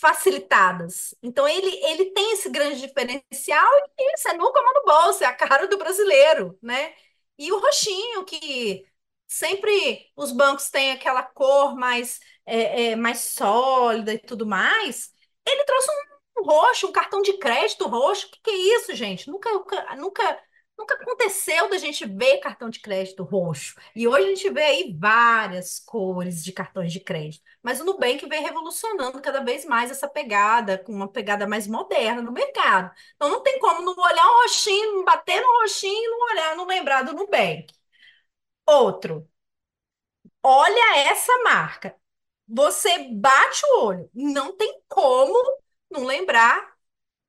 [0.00, 1.14] facilitadas.
[1.22, 5.34] Então, ele, ele tem esse grande diferencial e isso é nunca no bolso, é a
[5.34, 6.94] cara do brasileiro, né?
[7.38, 8.84] E o roxinho, que
[9.26, 15.12] sempre os bancos têm aquela cor mais, é, é, mais sólida e tudo mais,
[15.46, 18.26] ele trouxe um roxo, um cartão de crédito roxo.
[18.26, 19.28] O que, que é isso, gente?
[19.30, 19.50] Nunca,
[19.96, 20.40] nunca,
[20.78, 23.74] nunca aconteceu da gente ver cartão de crédito roxo.
[23.94, 27.42] E hoje a gente vê aí várias cores de cartões de crédito.
[27.62, 32.22] Mas o Nubank vem revolucionando cada vez mais essa pegada, com uma pegada mais moderna
[32.22, 32.90] no mercado.
[33.16, 36.56] Então não tem como não olhar um roxinho, não bater no roxinho e não olhar,
[36.56, 37.66] não lembrar do Nubank.
[38.66, 39.28] Outro.
[40.42, 41.96] Olha essa marca.
[42.48, 45.34] Você bate o olho, não tem como
[45.94, 46.74] não lembrar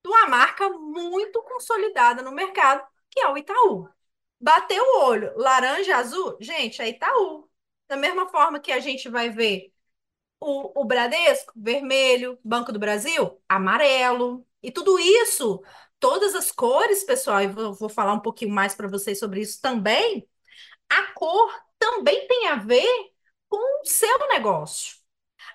[0.03, 3.89] de uma marca muito consolidada no mercado, que é o Itaú.
[4.39, 7.49] Bateu o olho, laranja, azul, gente, é Itaú.
[7.88, 9.74] Da mesma forma que a gente vai ver
[10.39, 14.45] o, o Bradesco, vermelho, Banco do Brasil, amarelo.
[14.61, 15.63] E tudo isso,
[15.99, 19.61] todas as cores, pessoal, e vou, vou falar um pouquinho mais para vocês sobre isso
[19.61, 20.28] também.
[20.89, 22.88] A cor também tem a ver
[23.49, 24.97] com o seu negócio.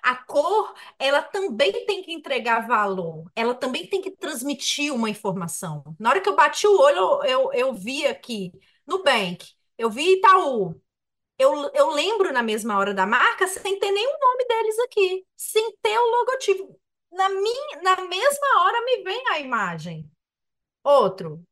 [0.01, 5.83] A cor, ela também tem que entregar valor, ela também tem que transmitir uma informação.
[5.99, 8.51] Na hora que eu bati o olho, eu, eu vi aqui,
[8.87, 10.81] Nubank, eu vi Itaú,
[11.37, 15.71] eu, eu lembro na mesma hora da marca sem ter nenhum nome deles aqui, sem
[15.81, 16.79] ter o logotipo.
[17.11, 20.09] Na, minha, na mesma hora me vem a imagem.
[20.83, 21.45] Outro.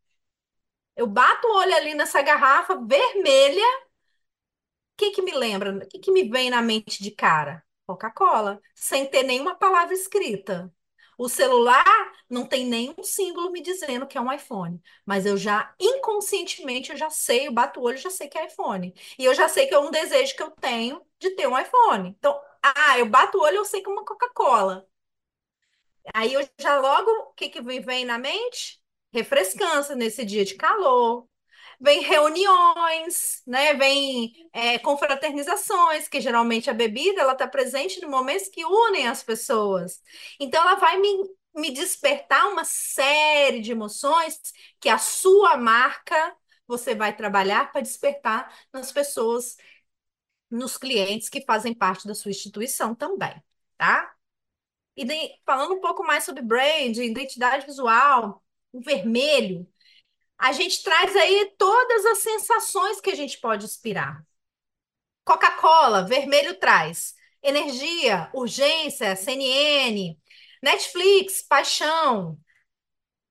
[0.96, 3.64] Eu bato o olho ali nessa garrafa vermelha.
[4.94, 5.72] O que que me lembra?
[5.78, 7.64] O que que me vem na mente de cara?
[7.90, 10.72] Coca-Cola, sem ter nenhuma palavra escrita.
[11.18, 11.84] O celular
[12.30, 16.98] não tem nenhum símbolo me dizendo que é um iPhone, mas eu já inconscientemente eu
[16.98, 18.94] já sei, eu bato o olho, já sei que é iPhone.
[19.18, 22.10] E eu já sei que é um desejo que eu tenho de ter um iPhone.
[22.10, 24.88] Então, ah, eu bato o olho, eu sei que é uma Coca-Cola.
[26.14, 28.82] Aí eu já logo, o que que vem na mente?
[29.14, 31.28] Refrescância nesse dia de calor,
[31.80, 33.74] vem reuniões, né?
[33.74, 39.24] Vem é, confraternizações, que geralmente a bebida ela está presente no momentos que unem as
[39.24, 40.02] pessoas.
[40.40, 41.10] Então ela vai me,
[41.56, 44.40] me despertar uma série de emoções
[44.80, 46.36] que a sua marca
[46.68, 49.58] você vai trabalhar para despertar nas pessoas,
[50.50, 53.34] nos clientes que fazem parte da sua instituição também,
[53.78, 54.14] tá?
[54.96, 55.16] E de,
[55.46, 59.68] falando um pouco mais sobre brand, identidade visual, o vermelho,
[60.40, 64.24] a gente traz aí todas as sensações que a gente pode inspirar.
[65.26, 67.14] Coca-Cola, vermelho traz.
[67.42, 70.18] Energia, urgência, CNN,
[70.62, 72.38] Netflix, paixão,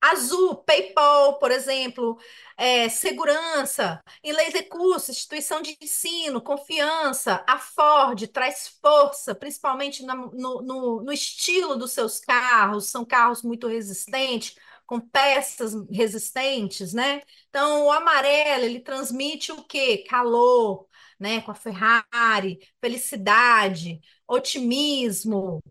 [0.00, 2.16] Azul, PayPal, por exemplo,
[2.56, 10.30] é, segurança, Inglês Recursos, instituição de ensino, confiança, a Ford traz força, principalmente no,
[10.62, 14.54] no, no estilo dos seus carros, são carros muito resistentes,
[14.89, 17.22] com peças resistentes, né?
[17.51, 20.05] Então, o amarelo, ele transmite o quê?
[20.09, 20.89] Calor,
[21.20, 21.43] né?
[21.43, 25.62] Com a Ferrari, felicidade, otimismo.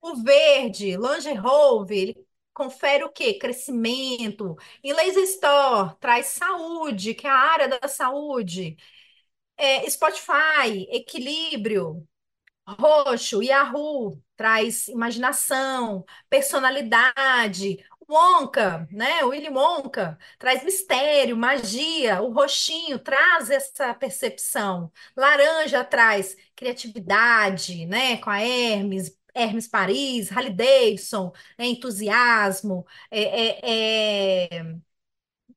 [0.00, 3.34] O verde, Land Rover, ele confere o quê?
[3.38, 4.56] Crescimento.
[4.82, 8.76] E Laser Store traz saúde, que é a área da saúde.
[9.56, 12.06] É, Spotify, equilíbrio.
[12.66, 17.78] Roxo, Yahoo, traz imaginação, personalidade.
[18.08, 19.24] Wonka, né?
[19.24, 22.22] O Willy Wonka traz mistério, magia.
[22.22, 24.92] O roxinho traz essa percepção.
[25.16, 28.16] Laranja traz criatividade, né?
[28.18, 31.66] Com a Hermes, Hermes Paris, Harley Davidson, né?
[31.66, 32.86] entusiasmo.
[33.10, 34.76] É, é, é...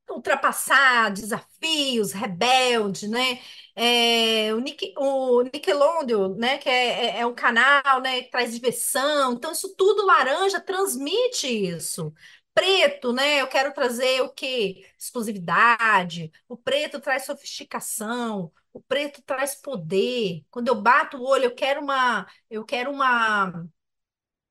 [0.09, 3.39] ultrapassar desafios, rebelde, né?
[3.75, 6.57] É, o, Nick, o Nickelodeon, né?
[6.57, 8.21] Que é, é, é um canal, né?
[8.23, 9.33] Que traz diversão.
[9.33, 12.13] Então, isso tudo laranja transmite isso.
[12.59, 13.41] Preto, né?
[13.41, 14.85] Eu quero trazer o quê?
[14.97, 16.29] Exclusividade.
[16.47, 18.51] O preto traz sofisticação.
[18.73, 20.45] O preto traz poder.
[20.51, 23.65] Quando eu bato o olho, eu quero uma, eu quero uma,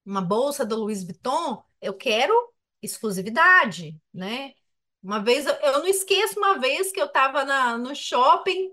[0.07, 1.63] uma bolsa do Louis Vuitton.
[1.83, 2.33] Eu quero
[2.83, 4.55] exclusividade, né?
[5.03, 7.45] Uma vez, eu, eu não esqueço uma vez que eu estava
[7.77, 8.71] no shopping,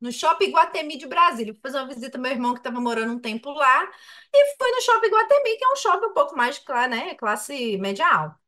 [0.00, 1.52] no shopping Guatemi de Brasília.
[1.54, 3.84] Fui fazer uma visita ao meu irmão que estava morando um tempo lá,
[4.32, 8.06] e fui no shopping Guatemi, que é um shopping um pouco mais, né, classe média
[8.06, 8.45] alta.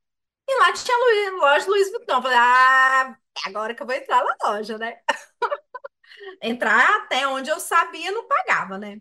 [0.48, 2.22] E lá tinha Luiz, loja Louis Vuitton.
[2.22, 4.98] Falei, ah, agora que eu vou entrar na loja, né?
[6.42, 9.00] Entrar até onde eu sabia, não pagava, né?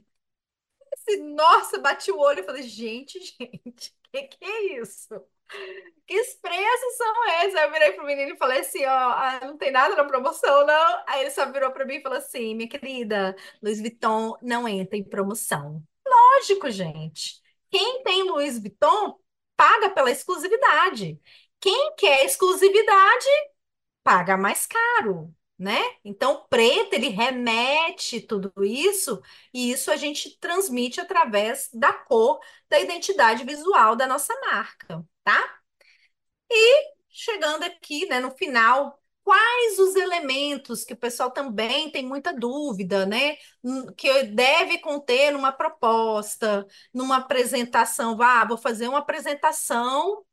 [1.35, 5.15] Nossa, bati o olho e falei, gente, gente, o que, que é isso?
[6.05, 7.55] Que preços são esses?
[7.55, 10.65] Aí eu virei pro menino e falei assim, ó, ah, não tem nada na promoção,
[10.65, 11.03] não.
[11.07, 14.97] Aí ele só virou para mim e falou assim, minha querida, Louis Vuitton não entra
[14.97, 15.81] em promoção.
[16.05, 17.41] Lógico, gente.
[17.69, 19.17] Quem tem Louis Vuitton
[19.57, 21.21] paga pela exclusividade.
[21.59, 23.27] Quem quer exclusividade
[24.03, 25.79] paga mais caro, né?
[26.05, 29.21] Então, preto, ele remete tudo isso,
[29.53, 32.39] e isso a gente transmite através da cor,
[32.69, 35.59] da identidade visual da nossa marca, tá?
[36.49, 42.31] E chegando aqui, né, no final, quais os elementos que o pessoal também tem muita
[42.33, 43.35] dúvida, né?
[43.61, 48.17] Hum, que deve conter numa proposta, numa apresentação.
[48.21, 50.23] Ah, vou fazer uma apresentação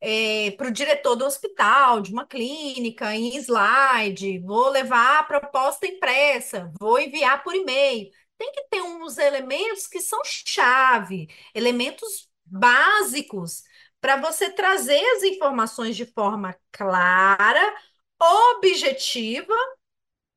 [0.00, 5.86] é, para o diretor do hospital, de uma clínica, em slide, vou levar a proposta
[5.86, 8.08] impressa, vou enviar por e-mail.
[8.38, 13.64] Tem que ter uns elementos que são chave, elementos básicos
[14.00, 17.74] para você trazer as informações de forma clara,
[18.20, 19.54] objetiva,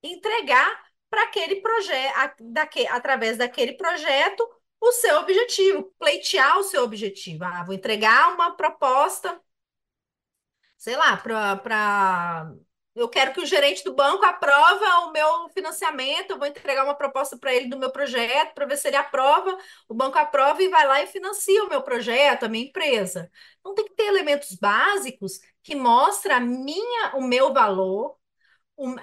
[0.04, 2.44] entregar para aquele projeto,
[2.90, 4.48] através daquele projeto,
[4.82, 7.44] o seu objetivo, pleitear o seu objetivo.
[7.44, 9.42] Ah, vou entregar uma proposta,
[10.78, 12.54] sei lá, para
[12.96, 16.96] eu quero que o gerente do banco aprova o meu financiamento, eu vou entregar uma
[16.96, 19.58] proposta para ele do meu projeto, para ver se ele aprova,
[19.88, 23.32] o banco aprova e vai lá e financia o meu projeto, a minha empresa.
[23.60, 25.40] Então tem que ter elementos básicos
[25.70, 28.18] que mostram a minha, o meu valor,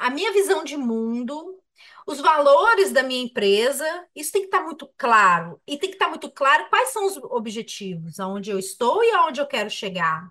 [0.01, 1.63] a minha visão de mundo,
[2.07, 5.61] os valores da minha empresa, isso tem que estar muito claro.
[5.67, 9.41] E tem que estar muito claro quais são os objetivos, aonde eu estou e aonde
[9.41, 10.29] eu quero chegar.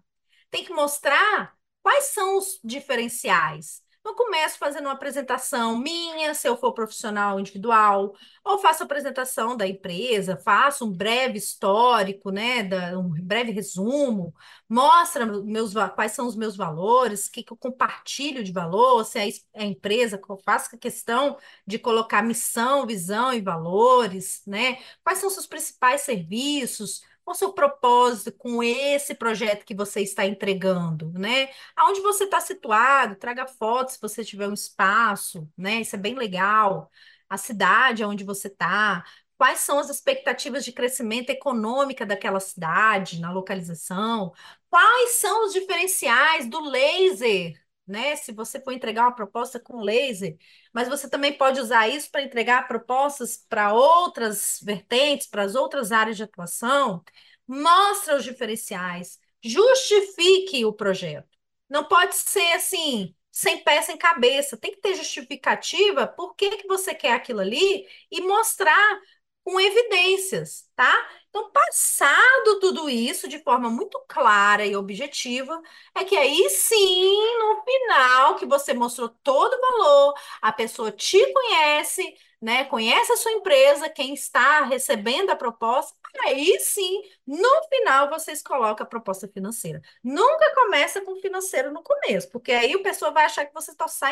[0.51, 3.83] Tem que mostrar Quais são os diferenciais?
[4.05, 9.57] Eu começo fazendo uma apresentação minha, se eu for profissional individual, ou faço a apresentação
[9.57, 12.63] da empresa, faço um breve histórico, né,
[12.95, 14.31] um breve resumo,
[14.69, 19.17] mostra meus, quais são os meus valores, o que, que eu compartilho de valor, se
[19.17, 24.77] é a empresa, eu faço a questão de colocar missão, visão e valores, né?
[25.03, 30.01] Quais são os seus principais serviços, qual o seu propósito com esse projeto que você
[30.01, 31.49] está entregando, né?
[31.75, 35.81] Aonde você está situado, traga fotos se você tiver um espaço, né?
[35.81, 36.91] Isso é bem legal.
[37.29, 39.03] A cidade onde você está,
[39.37, 44.31] quais são as expectativas de crescimento econômica daquela cidade, na localização,
[44.69, 48.15] quais são os diferenciais do laser, né?
[48.15, 50.37] Se você for entregar uma proposta com laser,
[50.73, 55.91] mas você também pode usar isso para entregar propostas para outras vertentes, para as outras
[55.91, 57.03] áreas de atuação.
[57.47, 61.29] Mostra os diferenciais, justifique o projeto.
[61.69, 64.57] Não pode ser assim, sem pé, sem cabeça.
[64.57, 68.99] Tem que ter justificativa por que, que você quer aquilo ali e mostrar
[69.43, 71.09] com evidências, tá?
[71.37, 75.61] Então, passado tudo isso de forma muito clara e objetiva,
[75.93, 81.19] é que aí sim, no final, que você mostrou todo o valor, a pessoa te
[81.33, 82.63] conhece, né?
[82.65, 85.93] Conhece a sua empresa, quem está recebendo a proposta,
[86.25, 89.81] aí sim, no final, vocês colocam a proposta financeira.
[90.01, 93.87] Nunca começa com financeiro no começo, porque aí o pessoa vai achar que você está
[93.89, 94.05] só,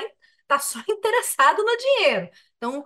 [0.48, 2.30] tá só interessado no dinheiro.
[2.58, 2.86] Então,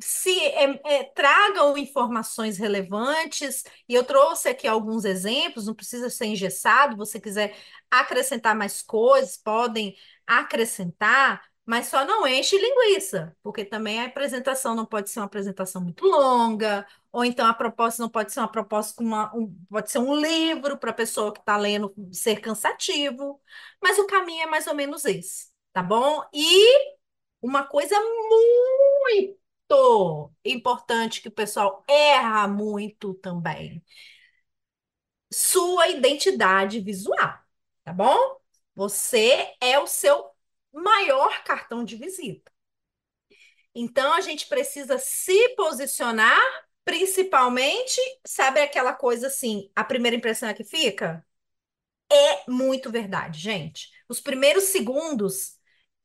[0.00, 6.26] se é, é, tragam informações relevantes, e eu trouxe aqui alguns exemplos, não precisa ser
[6.26, 7.56] engessado, você quiser
[7.90, 9.94] acrescentar mais coisas, podem
[10.26, 15.82] acrescentar, mas só não enche linguiça, porque também a apresentação não pode ser uma apresentação
[15.82, 19.90] muito longa, ou então a proposta não pode ser uma proposta com uma, um, pode
[19.90, 23.40] ser um livro para a pessoa que está lendo ser cansativo,
[23.82, 26.24] mas o caminho é mais ou menos esse, tá bom?
[26.32, 26.96] E
[27.42, 29.37] uma coisa muito
[30.44, 33.82] importante que o pessoal erra muito também.
[35.32, 37.38] Sua identidade visual,
[37.84, 38.16] tá bom?
[38.74, 40.30] Você é o seu
[40.72, 42.50] maior cartão de visita.
[43.74, 46.40] Então, a gente precisa se posicionar,
[46.84, 51.24] principalmente, sabe aquela coisa assim, a primeira impressão é que fica?
[52.10, 53.90] É muito verdade, gente.
[54.08, 55.57] Os primeiros segundos,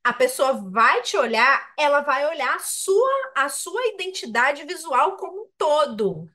[0.03, 5.43] a pessoa vai te olhar, ela vai olhar a sua, a sua identidade visual como
[5.43, 6.29] um todo.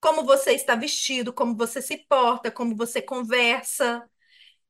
[0.00, 4.08] Como você está vestido, como você se porta, como você conversa.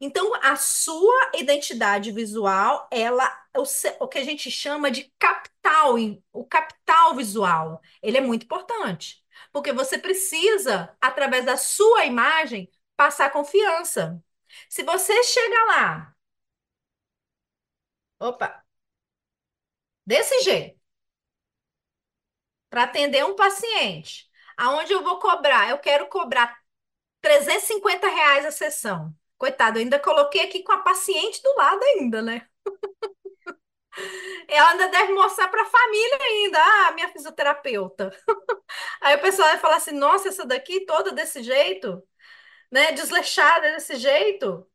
[0.01, 3.25] Então, a sua identidade visual, ela,
[3.57, 3.63] o,
[4.05, 5.95] o que a gente chama de capital,
[6.33, 13.31] o capital visual, ele é muito importante, porque você precisa, através da sua imagem, passar
[13.31, 14.23] confiança.
[14.69, 16.12] Se você chega lá,
[18.29, 18.49] opa,
[20.07, 20.79] desse jeito,
[22.71, 25.69] para atender um paciente, aonde eu vou cobrar?
[25.71, 26.57] Eu quero cobrar
[27.21, 29.15] 350 reais a sessão.
[29.39, 32.49] Coitado, eu ainda coloquei aqui com a paciente do lado ainda, né?
[34.49, 38.11] Ela ainda deve mostrar para a família ainda, ah, minha fisioterapeuta.
[39.01, 42.03] Aí o pessoal vai falar assim, nossa, essa daqui toda desse jeito,
[42.73, 42.93] né?
[42.93, 44.67] Desleixada desse jeito,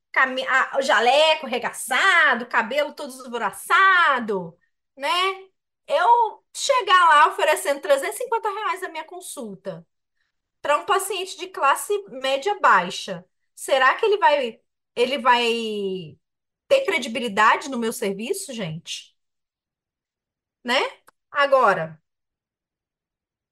[0.78, 4.58] O jaleco regaçado, cabelo todo esvoraçado,
[4.96, 5.10] né?
[5.88, 9.86] Eu chegar lá oferecendo 350 reais a minha consulta
[10.62, 14.62] para um paciente de classe média baixa Será que ele vai
[14.96, 16.18] ele vai
[16.68, 19.16] ter credibilidade no meu serviço, gente?
[20.64, 20.76] Né?
[21.32, 22.00] Agora,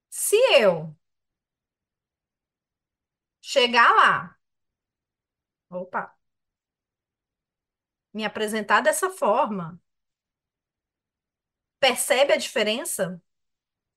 [0.09, 0.95] se eu
[3.41, 4.37] chegar lá,
[5.69, 6.14] opa,
[8.15, 9.79] me apresentar dessa forma,
[11.79, 13.21] percebe a diferença?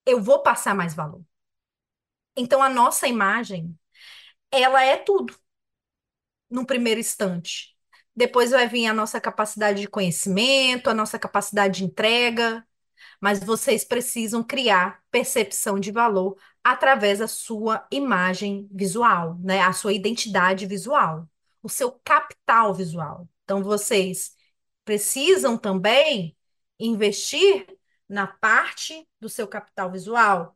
[0.06, 1.24] Eu vou passar mais valor.
[2.36, 3.76] Então, a nossa imagem,
[4.52, 5.34] ela é tudo
[6.50, 7.76] num primeiro instante.
[8.14, 12.66] Depois vai vir a nossa capacidade de conhecimento, a nossa capacidade de entrega,
[13.20, 19.60] mas vocês precisam criar percepção de valor através da sua imagem visual, né?
[19.62, 21.28] A sua identidade visual,
[21.62, 23.28] o seu capital visual.
[23.48, 24.36] Então vocês
[24.84, 26.36] precisam também
[26.78, 27.66] investir
[28.06, 30.54] na parte do seu capital visual,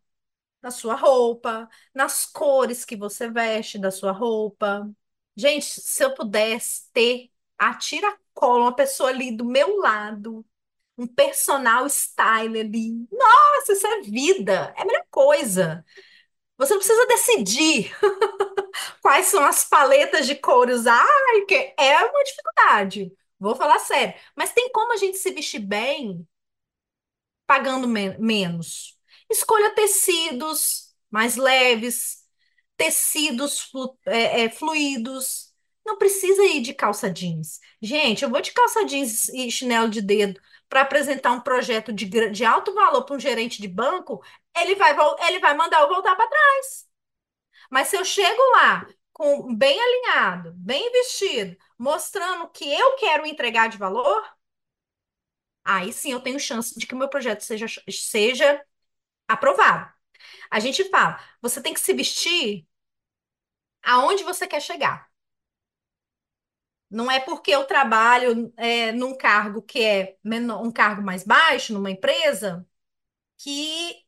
[0.63, 4.91] na sua roupa, nas cores que você veste da sua roupa,
[5.37, 10.45] Gente, se eu pudesse ter a tiracolo, uma pessoa ali do meu lado,
[10.99, 15.85] um personal style ali, nossa, isso é vida, é a melhor coisa.
[16.59, 17.93] Você não precisa decidir
[19.03, 21.07] quais são as paletas de cor usar,
[21.49, 23.13] que é uma dificuldade.
[23.39, 24.15] Vou falar sério.
[24.37, 26.27] Mas tem como a gente se vestir bem
[27.47, 28.99] pagando men menos.
[29.31, 32.23] Escolha tecidos mais leves,
[32.77, 35.53] tecidos flu, é, é, fluidos.
[35.85, 37.59] Não precisa ir de calça jeans.
[37.81, 42.07] Gente, eu vou de calça jeans e chinelo de dedo para apresentar um projeto de,
[42.31, 44.25] de alto valor para um gerente de banco,
[44.57, 44.97] ele vai,
[45.29, 46.92] ele vai mandar eu voltar para trás.
[47.73, 53.69] Mas se eu chego lá com bem alinhado, bem vestido, mostrando que eu quero entregar
[53.69, 54.23] de valor,
[55.65, 58.65] aí sim eu tenho chance de que o meu projeto seja, seja
[59.29, 59.93] aprovado.
[60.51, 62.67] A gente fala, você tem que se vestir
[63.83, 65.09] aonde você quer chegar.
[66.91, 71.73] Não é porque eu trabalho é, num cargo que é menor, um cargo mais baixo,
[71.73, 72.67] numa empresa,
[73.39, 74.02] que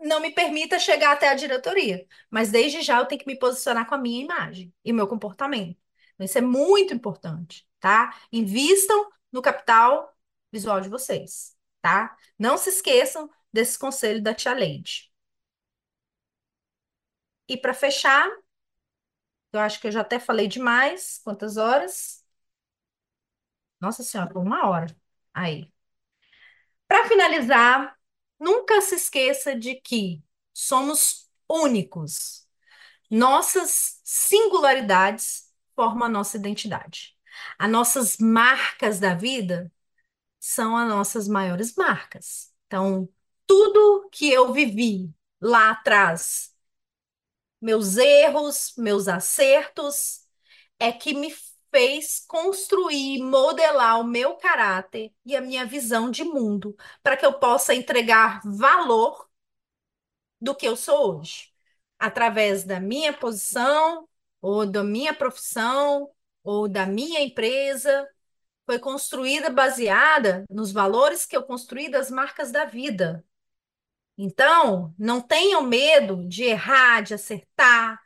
[0.00, 2.06] não me permita chegar até a diretoria.
[2.30, 5.78] Mas desde já eu tenho que me posicionar com a minha imagem e meu comportamento.
[6.14, 8.18] Então, isso é muito importante, tá?
[8.32, 10.14] Invistam no capital
[10.52, 12.16] visual de vocês, tá?
[12.38, 15.10] Não se esqueçam desse conselho da tia Leide.
[17.48, 18.26] E para fechar,
[19.52, 21.20] eu acho que eu já até falei demais.
[21.24, 22.24] Quantas horas?
[23.80, 24.86] Nossa Senhora, uma hora.
[25.34, 25.70] Aí.
[26.86, 27.96] Para finalizar,
[28.40, 30.22] nunca se esqueça de que
[30.52, 32.46] somos únicos.
[33.10, 37.16] Nossas singularidades formam a nossa identidade.
[37.58, 39.72] As nossas marcas da vida
[40.40, 42.52] são as nossas maiores marcas.
[42.66, 43.08] Então,
[43.46, 46.50] tudo que eu vivi lá atrás
[47.60, 50.26] meus erros, meus acertos,
[50.78, 51.34] é que me
[51.70, 57.34] fez construir, modelar o meu caráter e a minha visão de mundo, para que eu
[57.34, 59.28] possa entregar valor
[60.40, 61.52] do que eu sou hoje,
[61.98, 64.08] através da minha posição,
[64.40, 66.10] ou da minha profissão,
[66.42, 68.08] ou da minha empresa.
[68.66, 73.24] Foi construída baseada nos valores que eu construí das marcas da vida,
[74.22, 77.98] então, não tenham medo de errar, de acertar,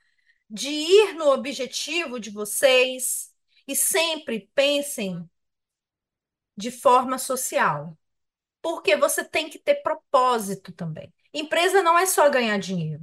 [0.48, 3.33] de ir no objetivo de vocês
[3.66, 5.28] e sempre pensem
[6.56, 7.96] de forma social.
[8.62, 11.12] Porque você tem que ter propósito também.
[11.32, 13.02] Empresa não é só ganhar dinheiro.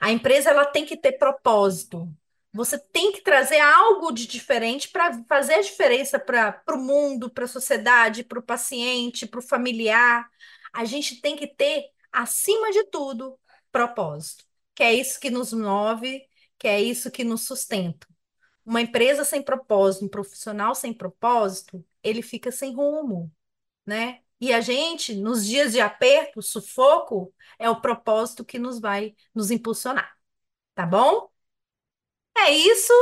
[0.00, 2.08] A empresa ela tem que ter propósito.
[2.52, 7.44] Você tem que trazer algo de diferente para fazer a diferença para o mundo, para
[7.44, 10.28] a sociedade, para o paciente, para o familiar.
[10.72, 13.38] A gente tem que ter, acima de tudo,
[13.70, 14.44] propósito,
[14.74, 16.22] que é isso que nos move,
[16.58, 18.06] que é isso que nos sustenta.
[18.64, 23.32] Uma empresa sem propósito, um profissional sem propósito, ele fica sem rumo,
[23.86, 24.20] né?
[24.40, 29.50] E a gente, nos dias de aperto, sufoco, é o propósito que nos vai nos
[29.50, 30.16] impulsionar,
[30.74, 31.30] tá bom?
[32.36, 32.92] É isso.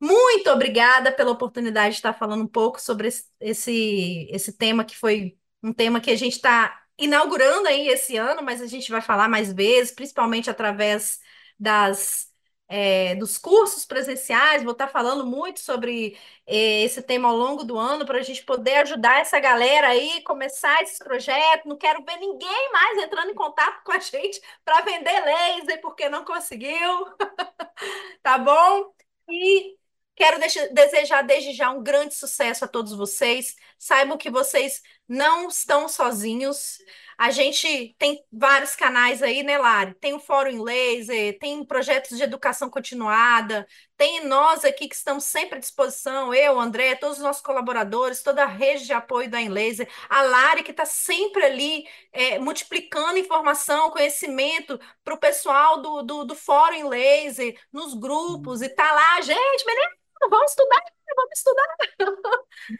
[0.00, 4.96] Muito obrigada pela oportunidade de estar falando um pouco sobre esse, esse, esse tema que
[4.96, 9.00] foi um tema que a gente está inaugurando aí esse ano, mas a gente vai
[9.00, 11.20] falar mais vezes, principalmente através
[11.58, 12.31] das
[12.68, 17.78] é, dos cursos presenciais, vou estar falando muito sobre é, esse tema ao longo do
[17.78, 21.66] ano para a gente poder ajudar essa galera aí, começar esses projetos.
[21.66, 26.08] Não quero ver ninguém mais entrando em contato com a gente para vender laser porque
[26.08, 27.06] não conseguiu.
[28.22, 28.92] tá bom?
[29.28, 29.76] E
[30.14, 30.38] quero
[30.72, 33.56] desejar desde já um grande sucesso a todos vocês.
[33.78, 36.78] Saibam que vocês não estão sozinhos.
[37.22, 39.94] A gente tem vários canais aí, né, Lari?
[39.94, 43.64] Tem o Fórum em Laser, tem projetos de educação continuada,
[43.96, 48.42] tem nós aqui que estamos sempre à disposição, eu, André, todos os nossos colaboradores, toda
[48.42, 53.92] a rede de apoio da Enlaser, a Lari que está sempre ali é, multiplicando informação,
[53.92, 59.20] conhecimento para o pessoal do, do, do Fórum em Laser, nos grupos, e tá lá,
[59.20, 59.90] gente, menino,
[60.28, 60.82] vamos estudar,
[61.14, 61.76] vamos estudar.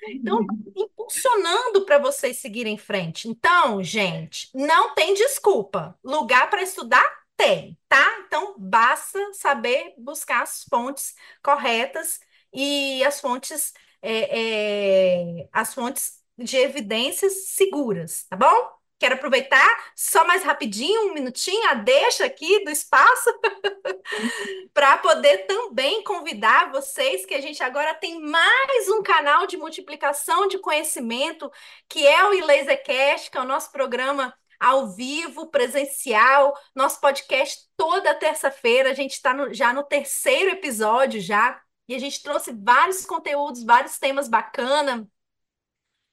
[0.08, 0.40] Então,
[0.76, 3.28] impulsionando para vocês seguirem em frente.
[3.28, 5.98] Então, gente, não tem desculpa.
[6.04, 7.04] Lugar para estudar
[7.36, 8.20] tem, tá?
[8.26, 12.20] Então, basta saber buscar as fontes corretas
[12.52, 18.81] e as fontes, é, é, as fontes de evidências seguras, tá bom?
[19.02, 23.30] Quero aproveitar só mais rapidinho, um minutinho, a deixa aqui do espaço,
[24.72, 30.46] para poder também convidar vocês que a gente agora tem mais um canal de multiplicação
[30.46, 31.50] de conhecimento,
[31.88, 38.14] que é o Lasercast, que é o nosso programa ao vivo, presencial, nosso podcast toda
[38.14, 38.92] terça-feira.
[38.92, 43.98] A gente está já no terceiro episódio já, e a gente trouxe vários conteúdos, vários
[43.98, 45.04] temas bacanas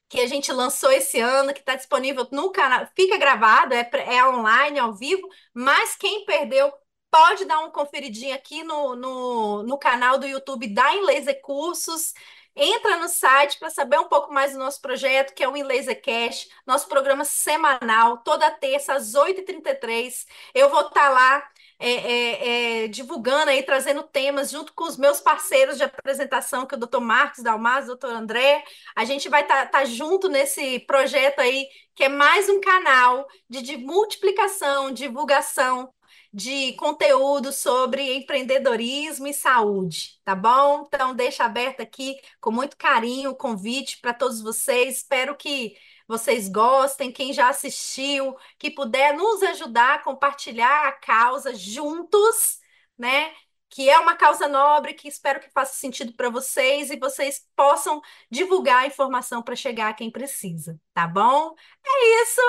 [0.10, 4.26] que a gente lançou esse ano, que está disponível no canal, fica gravado, é, é
[4.28, 6.74] online, ao vivo, mas quem perdeu
[7.12, 12.14] pode dar uma conferidinha aqui no, no, no canal do YouTube da Inlaser Cursos.
[12.55, 16.01] Entra no site para saber um pouco mais do nosso projeto, que é o Inlaser
[16.01, 20.26] Cash, nosso programa semanal, toda terça às 8h33.
[20.53, 21.49] Eu vou estar tá lá
[21.80, 26.76] é, é, é, divulgando aí, trazendo temas junto com os meus parceiros de apresentação, que
[26.76, 28.64] é o doutor Marcos Dalmas, doutor André.
[28.96, 33.26] A gente vai estar tá, tá junto nesse projeto aí, que é mais um canal
[33.50, 35.90] de, de multiplicação, divulgação
[36.32, 40.84] de conteúdo sobre empreendedorismo e saúde, tá bom?
[40.86, 44.98] Então, deixa aberto aqui com muito carinho o convite para todos vocês.
[44.98, 45.76] Espero que
[46.10, 52.60] vocês gostem, quem já assistiu, que puder nos ajudar a compartilhar a causa juntos,
[52.97, 53.34] né?
[53.70, 58.01] Que é uma causa nobre, que espero que faça sentido para vocês e vocês possam
[58.32, 61.55] divulgar a informação para chegar a quem precisa, tá bom?
[61.86, 62.41] É isso.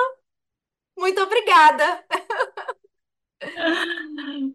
[0.97, 2.05] Muito obrigada.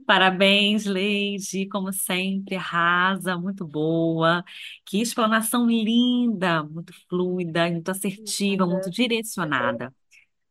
[0.05, 4.43] Parabéns, Leide, como sempre, arrasa, muito boa.
[4.85, 9.93] Que explanação linda, muito fluida, muito assertiva, muito direcionada.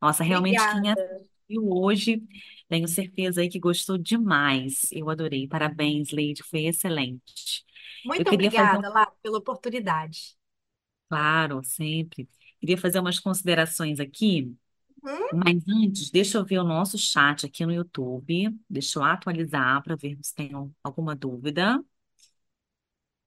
[0.01, 1.25] Nossa, realmente quem Obrigada.
[1.27, 2.23] assistiu hoje,
[2.69, 4.83] tenho certeza aí que gostou demais.
[4.93, 5.49] Eu adorei.
[5.49, 7.65] Parabéns, Leide, foi excelente.
[8.19, 10.37] Eu Muito queria fazer, um- obrigada, Lá, pela oportunidade.
[11.09, 12.29] claro, sempre.
[12.61, 14.55] Queria fazer umas considerações aqui.
[15.05, 15.29] Hum?
[15.33, 18.57] Mas antes, deixa eu ver o nosso chat aqui no YouTube.
[18.69, 20.51] Deixa eu atualizar para ver se tem
[20.83, 21.83] alguma dúvida.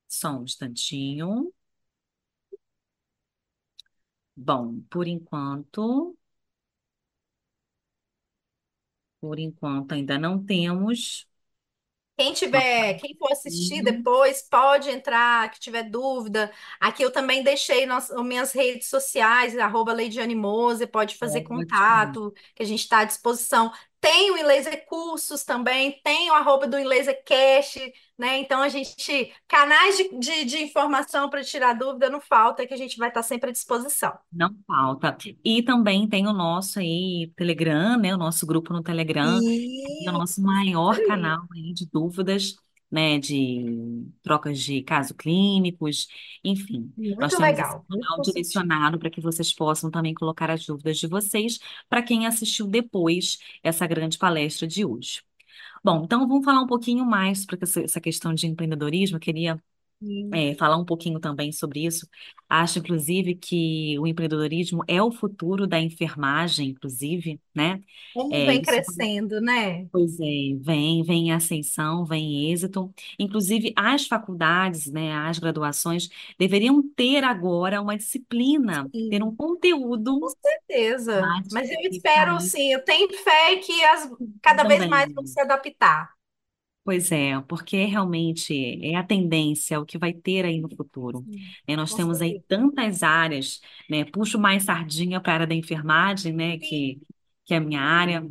[0.08, 1.54] Só um instantinho.
[4.38, 6.16] Bom, por enquanto,
[9.20, 11.28] por enquanto ainda não temos
[12.18, 13.92] Quem tiver, quem for assistir partida.
[13.92, 16.52] depois, pode entrar, que tiver dúvida.
[16.80, 22.34] Aqui eu também deixei nas, as minhas redes sociais, arroba Leidiane Mose, pode fazer contato,
[22.56, 23.72] que a gente está à disposição.
[24.00, 27.80] Tem o Inlaser Cursos também, tem o arroba do Inlaser Cash,
[28.18, 28.38] né?
[28.38, 32.78] Então a gente, canais de, de, de informação para tirar dúvida não falta, que a
[32.78, 34.18] gente vai estar sempre à disposição.
[34.32, 35.18] Não falta.
[35.44, 38.14] E também tem o nosso aí Telegram, né?
[38.14, 42.56] O nosso grupo no Telegram, que é o nosso maior canal aí de dúvidas.
[42.92, 46.08] Né, de trocas de casos clínicos,
[46.44, 46.94] enfim.
[47.20, 48.34] Nós Muito temos esse legal, muito canal positivo.
[48.34, 51.60] direcionado para que vocês possam também colocar as dúvidas de vocês
[51.90, 55.22] para quem assistiu depois essa grande palestra de hoje.
[55.84, 59.18] Bom, então vamos falar um pouquinho mais para essa questão de empreendedorismo.
[59.18, 59.64] Eu queria
[60.00, 60.40] Sim.
[60.40, 62.08] é, falar um pouquinho também sobre isso.
[62.50, 67.82] Acho, inclusive, que o empreendedorismo é o futuro da enfermagem, inclusive, né?
[68.14, 69.90] Como É, vem isso crescendo, né?
[69.92, 70.26] Pois é,
[70.60, 72.94] vem, vem em ascensão, vem em êxito.
[73.18, 80.20] Inclusive, as faculdades, né, as graduações, deveriam ter agora uma disciplina, ter um Sim, conteúdo
[80.20, 81.36] com certeza.
[81.36, 84.10] mais Mas eu espero, isso sim, eu tenho fé que as,
[84.42, 85.28] cada vez mais vão também.
[85.28, 86.17] se adaptar.
[86.88, 91.26] Pois é, porque realmente é a tendência, é o que vai ter aí no futuro.
[91.68, 91.76] Né?
[91.76, 92.46] Nós com temos aí certeza.
[92.48, 93.60] tantas áreas,
[93.90, 94.06] né?
[94.06, 96.58] Puxo mais sardinha para a área da enfermagem, né?
[96.58, 97.02] Que,
[97.44, 98.26] que é a minha área.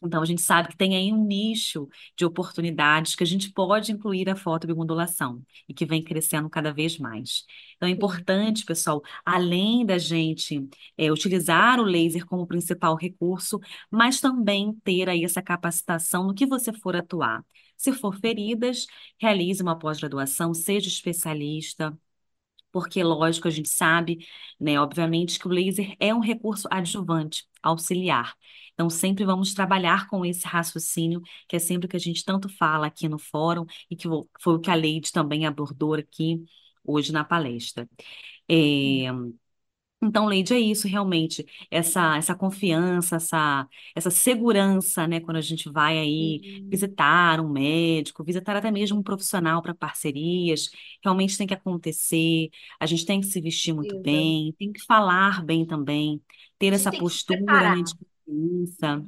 [0.00, 3.90] Então, a gente sabe que tem aí um nicho de oportunidades que a gente pode
[3.90, 7.44] incluir a fotobiomodulação e que vem crescendo cada vez mais.
[7.76, 10.64] Então, é importante, pessoal, além da gente
[10.96, 13.58] é, utilizar o laser como principal recurso,
[13.90, 17.44] mas também ter aí essa capacitação no que você for atuar.
[17.80, 18.86] Se for feridas,
[19.18, 21.98] realize uma pós-graduação, seja especialista,
[22.72, 24.26] porque, lógico, a gente sabe,
[24.60, 28.34] né, obviamente, que o laser é um recurso adjuvante, auxiliar.
[28.74, 32.48] Então, sempre vamos trabalhar com esse raciocínio, que é sempre o que a gente tanto
[32.48, 34.08] fala aqui no fórum, e que
[34.40, 36.44] foi o que a Leide também abordou aqui
[36.84, 37.88] hoje na palestra.
[38.48, 39.06] É,
[40.02, 45.70] então, Leide, é isso realmente, essa, essa confiança, essa, essa segurança, né, quando a gente
[45.70, 50.70] vai aí sim, visitar um médico, visitar até mesmo um profissional para parcerias,
[51.04, 52.48] realmente tem que acontecer,
[52.80, 56.22] a gente tem que se vestir muito bem, tem que falar bem também,
[56.58, 58.10] ter A gente essa tem que se postura, né, de preparar.
[58.26, 59.04] confiança,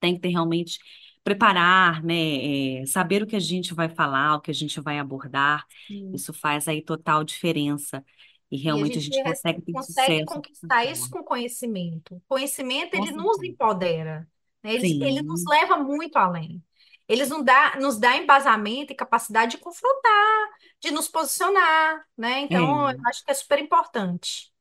[0.00, 0.78] tem que ter realmente
[1.22, 4.98] preparar, né, é, saber o que a gente vai falar, o que a gente vai
[4.98, 6.12] abordar, Sim.
[6.12, 8.04] isso faz aí total diferença.
[8.50, 10.24] E a realmente a gente gente res- consegue ter consegue sucesso.
[10.24, 12.16] conquistar isso com conhecimento.
[12.16, 14.28] O conhecimento, ele nos empodera,
[14.62, 14.74] né?
[14.74, 16.62] Ele, ele nos leva muito além.
[17.08, 20.48] Eles nos dá, nos dá embasamento e capacidade de confrontar,
[20.80, 22.40] de nos posicionar, né?
[22.40, 24.52] Então, eu é, acho que é super importante.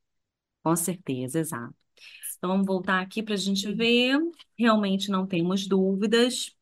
[0.63, 1.75] com certeza, exato.
[2.37, 4.19] Então vamos voltar aqui para a gente ver.
[4.57, 6.55] Realmente não temos dúvidas.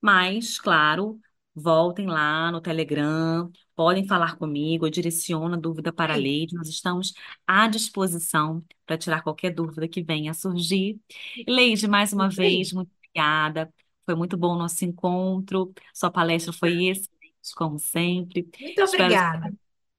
[0.00, 1.20] Mas, claro,
[1.54, 3.50] voltem lá no Telegram,
[3.80, 6.18] podem falar comigo, eu direciono a dúvida para a Sim.
[6.18, 7.14] Leide, nós estamos
[7.46, 11.00] à disposição para tirar qualquer dúvida que venha a surgir.
[11.48, 12.60] Leide, mais uma Isso aí.
[12.60, 13.72] vez, muito obrigada.
[14.04, 15.72] Foi muito bom o nosso encontro.
[15.94, 18.48] Sua palestra foi excelente, como sempre.
[18.60, 19.52] Muito obrigada.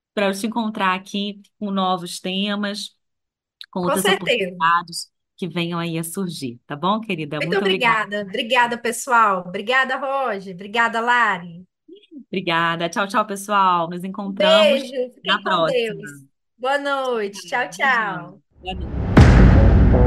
[0.10, 2.96] espero te encontrar aqui com novos temas,
[3.72, 4.58] com Com outras certeza.
[4.60, 7.42] oportunidades que venham aí a surgir, tá bom, querida?
[7.42, 8.02] Muito Muito obrigada.
[8.04, 8.22] obrigada.
[8.22, 9.42] Obrigada, pessoal.
[9.48, 10.54] Obrigada, Roger.
[10.56, 11.68] Obrigada, Lari.
[12.32, 12.88] Obrigada.
[12.88, 13.90] Tchau, tchau, pessoal.
[13.90, 15.12] Nos encontramos beijo.
[15.26, 15.72] na com Deus.
[15.72, 16.02] próxima.
[16.58, 17.40] Boa noite.
[17.48, 18.40] Tchau, tchau.
[18.62, 20.02] Boa noite.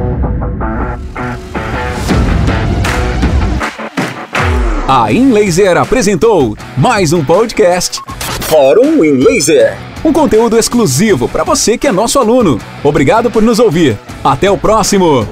[4.86, 8.00] A InLaser apresentou mais um podcast
[8.42, 9.76] Fórum InLaser.
[10.04, 12.60] Um conteúdo exclusivo para você que é nosso aluno.
[12.82, 13.98] Obrigado por nos ouvir.
[14.22, 15.26] Até o próximo.